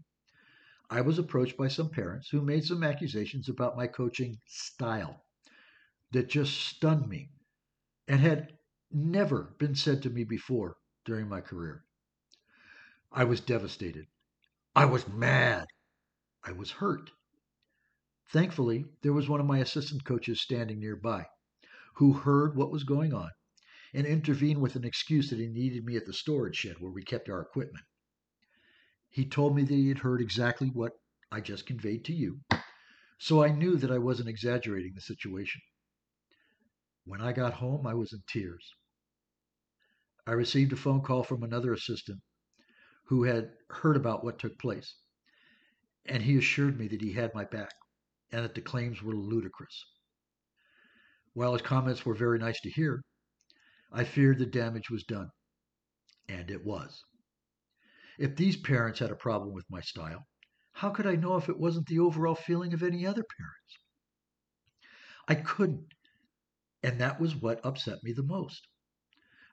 I 0.90 1.00
was 1.02 1.20
approached 1.20 1.56
by 1.56 1.70
some 1.70 1.90
parents 1.90 2.30
who 2.30 2.42
made 2.42 2.66
some 2.66 2.84
accusations 2.84 3.48
about 3.48 3.78
my 3.78 3.88
coaching 3.88 4.42
style 4.46 5.26
that 6.12 6.30
just 6.30 6.60
stunned 6.60 7.08
me 7.08 7.30
and 8.08 8.20
had 8.20 8.58
never 8.92 9.56
been 9.60 9.76
said 9.76 10.02
to 10.04 10.10
me 10.10 10.24
before 10.24 10.78
during 11.06 11.28
my 11.28 11.42
career. 11.42 11.84
I 13.12 13.24
was 13.24 13.40
devastated. 13.40 14.08
I 14.76 14.86
was 14.86 15.08
mad. 15.08 15.68
I 16.44 16.52
was 16.52 16.72
hurt. 16.72 17.12
Thankfully, 18.32 18.86
there 19.02 19.14
was 19.14 19.28
one 19.28 19.40
of 19.40 19.46
my 19.46 19.60
assistant 19.60 20.06
coaches 20.06 20.42
standing 20.42 20.80
nearby 20.80 21.26
who 21.96 22.14
heard 22.14 22.56
what 22.56 22.72
was 22.72 22.84
going 22.84 23.14
on 23.14 23.32
and 23.94 24.06
intervened 24.06 24.62
with 24.62 24.76
an 24.76 24.86
excuse 24.86 25.30
that 25.30 25.40
he 25.40 25.48
needed 25.48 25.84
me 25.84 25.98
at 25.98 26.06
the 26.06 26.14
storage 26.14 26.56
shed 26.56 26.80
where 26.80 26.92
we 26.92 27.04
kept 27.04 27.30
our 27.30 27.42
equipment. 27.42 27.84
He 29.10 29.26
told 29.26 29.56
me 29.56 29.64
that 29.64 29.74
he 29.74 29.90
had 29.90 29.98
heard 30.00 30.22
exactly 30.22 30.70
what 30.70 30.94
I 31.32 31.42
just 31.42 31.66
conveyed 31.66 32.06
to 32.06 32.14
you, 32.14 32.42
so 33.18 33.44
I 33.44 33.50
knew 33.50 33.76
that 33.78 33.92
I 33.92 33.98
wasn't 33.98 34.30
exaggerating 34.30 34.94
the 34.94 35.02
situation. 35.02 35.62
When 37.10 37.22
I 37.22 37.34
got 37.34 37.56
home, 37.56 37.88
I 37.88 37.96
was 37.96 38.14
in 38.14 38.22
tears. 38.28 38.76
I 40.28 40.34
received 40.34 40.74
a 40.74 40.76
phone 40.76 41.02
call 41.02 41.24
from 41.24 41.42
another 41.42 41.74
assistant 41.74 42.22
who 43.06 43.24
had 43.24 43.58
heard 43.72 43.98
about 43.98 44.24
what 44.24 44.38
took 44.38 44.60
place, 44.60 44.96
and 46.06 46.22
he 46.22 46.38
assured 46.38 46.78
me 46.78 46.88
that 46.88 47.02
he 47.02 47.14
had 47.14 47.34
my 47.34 47.46
back 47.46 47.74
and 48.32 48.46
that 48.46 48.54
the 48.54 48.62
claims 48.62 49.02
were 49.02 49.16
ludicrous. 49.16 49.88
While 51.34 51.54
his 51.54 51.64
comments 51.64 52.06
were 52.06 52.14
very 52.14 52.38
nice 52.38 52.62
to 52.62 52.70
hear, 52.70 53.04
I 53.92 54.04
feared 54.04 54.38
the 54.38 54.46
damage 54.46 54.92
was 54.92 55.04
done, 55.04 55.32
and 56.28 56.52
it 56.52 56.64
was. 56.64 57.04
If 58.20 58.36
these 58.36 58.56
parents 58.56 59.00
had 59.00 59.10
a 59.10 59.16
problem 59.16 59.52
with 59.52 59.66
my 59.68 59.82
style, 59.82 60.28
how 60.74 60.92
could 60.92 61.08
I 61.08 61.16
know 61.16 61.38
if 61.38 61.50
it 61.50 61.58
wasn't 61.58 61.88
the 61.88 61.98
overall 61.98 62.36
feeling 62.36 62.72
of 62.72 62.84
any 62.84 63.08
other 63.08 63.24
parents? 63.24 63.80
I 65.28 65.34
couldn't, 65.34 65.96
and 66.84 67.00
that 67.00 67.20
was 67.20 67.36
what 67.36 67.64
upset 67.66 68.04
me 68.04 68.12
the 68.12 68.24
most. 68.24 68.68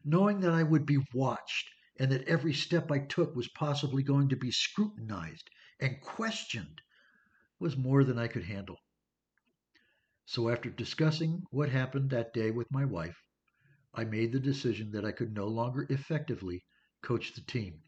Knowing 0.04 0.40
that 0.40 0.52
I 0.52 0.62
would 0.62 0.86
be 0.86 0.98
watched 1.12 1.70
and 1.98 2.10
that 2.12 2.26
every 2.28 2.52
step 2.54 2.90
I 2.90 3.00
took 3.00 3.34
was 3.36 3.48
possibly 3.48 4.02
going 4.02 4.28
to 4.30 4.36
be 4.36 4.50
scrutinized 4.50 5.50
and 5.80 6.00
questioned 6.00 6.80
was 7.58 7.76
more 7.76 8.04
than 8.04 8.18
I 8.18 8.28
could 8.28 8.44
handle. 8.44 8.78
So, 10.26 10.50
after 10.50 10.68
discussing 10.70 11.44
what 11.50 11.70
happened 11.70 12.10
that 12.10 12.34
day 12.34 12.50
with 12.50 12.70
my 12.70 12.84
wife, 12.84 13.16
I 13.94 14.04
made 14.04 14.32
the 14.32 14.40
decision 14.40 14.90
that 14.92 15.04
I 15.04 15.12
could 15.12 15.32
no 15.34 15.48
longer 15.48 15.86
effectively 15.90 16.64
coach 17.02 17.32
the 17.34 17.40
team 17.40 17.82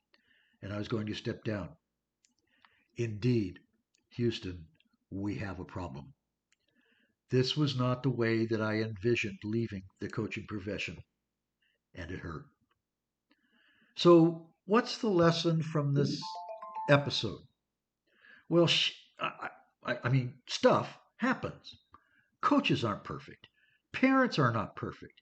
and 0.62 0.72
I 0.72 0.78
was 0.78 0.88
going 0.88 1.06
to 1.06 1.14
step 1.14 1.44
down. 1.44 1.76
Indeed, 2.96 3.60
Houston, 4.10 4.66
we 5.10 5.36
have 5.36 5.58
a 5.58 5.64
problem. 5.64 6.12
This 7.30 7.56
was 7.56 7.76
not 7.76 8.02
the 8.02 8.10
way 8.10 8.46
that 8.46 8.62
I 8.62 8.80
envisioned 8.80 9.38
leaving 9.44 9.82
the 10.00 10.08
coaching 10.08 10.46
profession, 10.46 11.02
and 11.94 12.10
it 12.10 12.20
hurt. 12.20 12.46
So, 13.96 14.54
what's 14.64 14.98
the 14.98 15.10
lesson 15.10 15.62
from 15.62 15.92
this 15.92 16.22
episode? 16.88 17.42
Well, 18.48 18.66
sh- 18.66 18.94
I, 19.20 19.50
I, 19.84 19.98
I 20.04 20.08
mean, 20.08 20.40
stuff 20.46 20.98
happens. 21.16 21.76
Coaches 22.40 22.84
aren't 22.84 23.04
perfect. 23.04 23.48
Parents 23.92 24.38
are 24.38 24.52
not 24.52 24.76
perfect. 24.76 25.20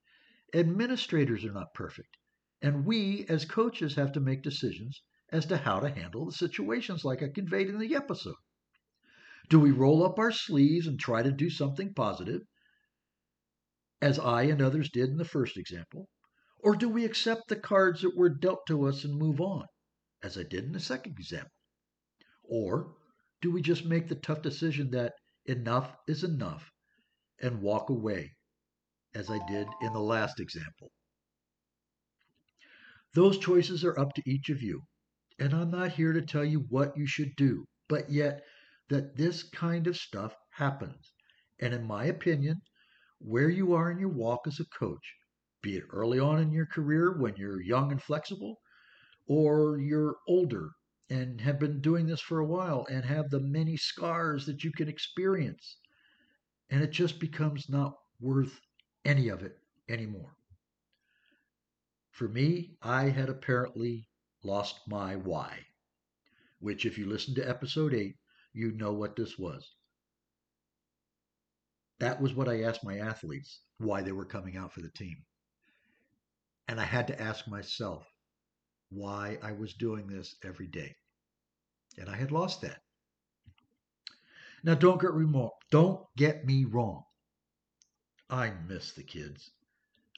Administrators 0.55 1.45
are 1.45 1.53
not 1.53 1.75
perfect. 1.75 2.16
And 2.62 2.85
we, 2.85 3.27
as 3.29 3.45
coaches, 3.45 3.97
have 3.97 4.12
to 4.12 4.21
make 4.21 4.42
decisions 4.42 5.03
as 5.31 5.47
to 5.47 5.57
how 5.57 5.81
to 5.81 5.90
handle 5.90 6.27
the 6.27 6.33
situations 6.33 7.05
like 7.05 7.23
I 7.23 7.29
conveyed 7.29 7.69
in 7.69 7.79
the 7.79 7.97
episode. 7.97 8.37
Do 9.48 9.61
we 9.61 9.70
roll 9.70 10.04
up 10.04 10.18
our 10.18 10.32
sleeves 10.32 10.87
and 10.87 10.98
try 10.98 11.22
to 11.22 11.30
do 11.30 11.50
something 11.50 11.94
positive, 11.94 12.42
as 14.02 14.18
I 14.18 14.42
and 14.42 14.61
others 14.61 14.90
did 14.90 15.09
in 15.09 15.16
the 15.16 15.24
first 15.24 15.56
example? 15.56 16.09
Or 16.59 16.74
do 16.74 16.88
we 16.88 17.04
accept 17.04 17.48
the 17.48 17.56
cards 17.56 18.02
that 18.02 18.16
were 18.16 18.28
dealt 18.28 18.66
to 18.66 18.87
us 18.87 19.04
and 19.04 19.14
move 19.16 19.40
on, 19.40 19.66
as 20.22 20.37
I 20.37 20.42
did 20.42 20.64
in 20.64 20.72
the 20.72 20.80
second 20.80 21.16
example? 21.18 21.52
Or 22.42 22.96
do 23.40 23.52
we 23.52 23.62
just 23.62 23.85
make 23.85 24.09
the 24.09 24.16
tough 24.16 24.42
decision 24.42 24.90
that 24.90 25.14
enough 25.44 25.96
is 26.09 26.24
enough 26.24 26.70
and 27.40 27.62
walk 27.62 27.88
away, 27.88 28.35
as 29.14 29.30
I 29.30 29.38
did 29.46 29.68
in 29.80 29.92
the 29.92 30.00
last 30.00 30.40
example? 30.40 30.90
Those 33.14 33.38
choices 33.38 33.85
are 33.85 33.98
up 33.98 34.12
to 34.14 34.22
each 34.26 34.50
of 34.50 34.61
you. 34.61 34.82
And 35.38 35.54
I'm 35.54 35.70
not 35.70 35.92
here 35.92 36.12
to 36.12 36.22
tell 36.22 36.44
you 36.44 36.61
what 36.68 36.96
you 36.96 37.06
should 37.06 37.37
do, 37.37 37.66
but 37.88 38.11
yet 38.11 38.42
that 38.88 39.16
this 39.16 39.42
kind 39.42 39.87
of 39.87 39.96
stuff 39.96 40.35
happens. 40.51 41.12
And 41.61 41.75
in 41.75 41.87
my 41.87 42.05
opinion, 42.05 42.61
where 43.18 43.49
you 43.49 43.72
are 43.75 43.90
in 43.90 43.99
your 43.99 44.11
walk 44.11 44.46
as 44.46 44.61
a 44.61 44.79
coach, 44.79 45.14
be 45.62 45.77
it 45.77 45.85
early 45.90 46.18
on 46.18 46.40
in 46.40 46.53
your 46.53 46.66
career 46.66 47.18
when 47.18 47.35
you're 47.37 47.62
young 47.62 47.90
and 47.90 48.03
flexible, 48.03 48.61
or 49.27 49.81
you're 49.81 50.16
older 50.29 50.70
and 51.09 51.40
have 51.40 51.59
been 51.59 51.81
doing 51.81 52.07
this 52.07 52.20
for 52.20 52.40
a 52.40 52.46
while 52.46 52.87
and 52.90 53.05
have 53.05 53.31
the 53.31 53.40
many 53.40 53.77
scars 53.77 54.46
that 54.46 54.62
you 54.64 54.72
can 54.72 54.88
experience, 54.88 55.79
and 56.70 56.83
it 56.83 56.90
just 56.90 57.18
becomes 57.18 57.68
not 57.68 57.94
worth 58.20 58.61
any 59.05 59.29
of 59.29 59.42
it 59.42 59.57
anymore. 59.88 60.37
For 62.11 62.29
me, 62.29 62.77
I 62.83 63.05
had 63.11 63.29
apparently 63.29 64.09
lost 64.42 64.81
my 64.88 65.16
why, 65.16 65.59
which, 66.61 66.87
if 66.87 66.99
you 66.99 67.07
listen 67.07 67.35
to 67.37 67.49
episode 67.49 67.94
8, 67.94 68.16
you 68.57 68.73
know 68.73 68.95
what 68.95 69.16
this 69.16 69.38
was. 69.38 69.71
That 72.01 72.23
was 72.23 72.33
what 72.33 72.49
I 72.49 72.62
asked 72.62 72.83
my 72.83 72.97
athletes 72.97 73.61
why 73.77 74.01
they 74.01 74.12
were 74.12 74.25
coming 74.25 74.57
out 74.57 74.73
for 74.73 74.81
the 74.81 74.88
team. 74.88 75.16
And 76.66 76.81
I 76.81 76.85
had 76.85 77.07
to 77.09 77.21
ask 77.21 77.47
myself 77.47 78.07
why 78.88 79.38
I 79.42 79.53
was 79.53 79.75
doing 79.75 80.07
this 80.07 80.35
every 80.42 80.69
day. 80.69 80.97
And 81.99 82.09
I 82.09 82.16
had 82.16 82.33
lost 82.33 82.62
that. 82.62 82.81
Now 84.64 84.75
don't 84.75 85.03
get 85.03 85.14
me 85.14 85.49
Don't 85.71 86.07
get 86.16 86.47
me 86.47 86.64
wrong. 86.64 87.05
I 88.31 88.55
miss 88.66 88.92
the 88.92 89.03
kids. 89.03 89.51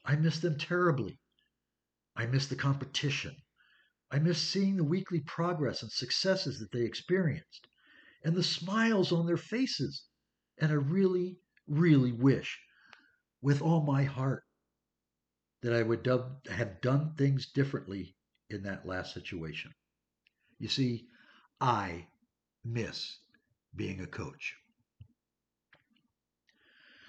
I 0.05 0.15
miss 0.15 0.39
them 0.39 0.57
terribly. 0.57 1.19
I 2.15 2.27
miss 2.27 2.47
the 2.47 2.55
competition. 2.57 3.35
I 4.13 4.21
miss 4.21 4.41
seeing 4.41 4.77
the 4.77 4.85
weekly 4.85 5.21
progress 5.21 5.83
and 5.83 5.91
successes 5.91 6.61
that 6.61 6.71
they 6.71 6.85
experienced 6.85 7.67
and 8.25 8.35
the 8.35 8.43
smiles 8.43 9.13
on 9.13 9.27
their 9.27 9.37
faces. 9.37 10.05
And 10.61 10.71
I 10.71 10.75
really, 10.75 11.39
really 11.67 12.13
wish 12.13 12.59
with 13.41 13.63
all 13.63 13.83
my 13.83 14.03
heart 14.03 14.43
that 15.63 15.73
I 15.73 15.83
would 15.83 16.07
have 16.51 16.81
done 16.81 17.15
things 17.17 17.47
differently 17.53 18.17
in 18.51 18.63
that 18.63 18.87
last 18.87 19.15
situation. 19.15 19.73
You 20.59 20.69
see, 20.69 21.07
I 21.61 22.07
miss 22.65 23.19
being 23.75 24.01
a 24.01 24.07
coach. 24.07 24.55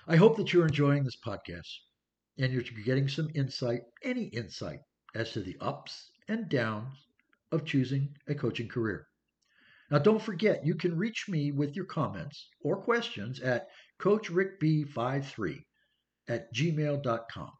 I 0.08 0.16
hope 0.16 0.38
that 0.38 0.54
you're 0.54 0.66
enjoying 0.66 1.04
this 1.04 1.18
podcast 1.24 1.70
and 2.38 2.52
you're 2.52 2.64
getting 2.84 3.08
some 3.08 3.30
insight, 3.36 3.82
any 4.04 4.26
insight, 4.26 4.80
as 5.16 5.32
to 5.32 5.42
the 5.42 5.58
ups 5.62 6.12
and 6.28 6.50
downs 6.50 6.96
of 7.52 7.66
choosing 7.66 8.16
a 8.28 8.36
coaching 8.36 8.68
career. 8.68 9.09
Now, 9.92 9.98
don't 9.98 10.22
forget, 10.22 10.66
you 10.66 10.76
can 10.76 10.98
reach 10.98 11.28
me 11.28 11.52
with 11.52 11.76
your 11.76 11.86
comments 11.86 12.48
or 12.62 12.82
questions 12.82 13.40
at 13.40 13.68
CoachRickB53 14.00 15.64
at 16.28 16.54
gmail.com 16.54 17.52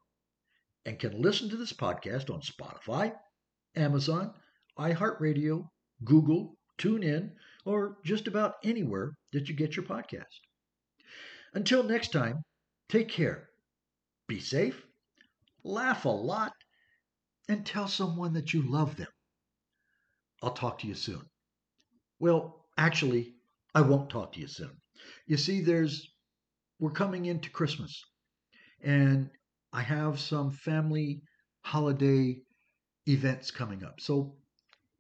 and 0.86 1.00
can 1.00 1.22
listen 1.22 1.50
to 1.50 1.58
this 1.58 1.74
podcast 1.74 2.34
on 2.34 2.42
Spotify, 2.42 3.14
Amazon, 3.76 4.34
iHeartRadio, 4.78 5.68
Google, 6.04 6.56
TuneIn, 6.78 7.32
or 7.66 7.98
just 8.06 8.28
about 8.28 8.56
anywhere 8.64 9.14
that 9.34 9.50
you 9.50 9.56
get 9.56 9.76
your 9.76 9.86
podcast. 9.86 10.24
Until 11.54 11.84
next 11.84 12.12
time, 12.12 12.44
take 12.90 13.10
care, 13.10 13.50
be 14.28 14.40
safe, 14.40 14.86
laugh 15.64 16.06
a 16.06 16.10
lot, 16.10 16.54
and 17.50 17.66
tell 17.66 17.88
someone 17.88 18.34
that 18.34 18.54
you 18.54 18.62
love 18.62 18.96
them. 18.96 19.08
I'll 20.44 20.54
talk 20.54 20.80
to 20.80 20.88
you 20.88 20.94
soon. 20.94 21.24
Well, 22.20 22.66
actually, 22.78 23.34
I 23.74 23.82
won't 23.82 24.10
talk 24.10 24.34
to 24.34 24.40
you 24.40 24.48
soon. 24.48 24.82
You 25.26 25.38
see, 25.38 25.62
there's 25.62 26.08
we're 26.80 26.92
coming 26.92 27.26
into 27.26 27.50
Christmas, 27.50 28.02
and 28.82 29.30
I 29.74 29.82
have 29.82 30.20
some 30.20 30.52
family 30.52 31.22
holiday 31.62 32.42
events 33.08 33.52
coming 33.52 33.84
up. 33.84 34.00
So 34.00 34.36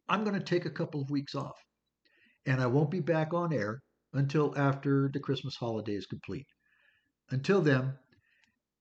I'm 0.07 0.23
going 0.23 0.37
to 0.37 0.45
take 0.45 0.65
a 0.65 0.71
couple 0.71 1.01
of 1.01 1.09
weeks 1.09 1.35
off, 1.35 1.57
and 2.45 2.61
I 2.61 2.67
won't 2.67 2.91
be 2.91 2.99
back 2.99 3.33
on 3.33 3.53
air 3.53 3.81
until 4.13 4.57
after 4.57 5.09
the 5.13 5.19
Christmas 5.19 5.55
holiday 5.55 5.93
is 5.95 6.05
complete. 6.05 6.47
Until 7.29 7.61
then, 7.61 7.93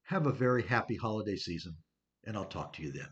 have 0.05 0.27
a 0.27 0.33
very 0.33 0.63
happy 0.63 0.97
holiday 0.97 1.37
season, 1.37 1.77
and 2.25 2.37
I'll 2.37 2.47
talk 2.47 2.73
to 2.75 2.83
you 2.83 2.93
then. 2.93 3.09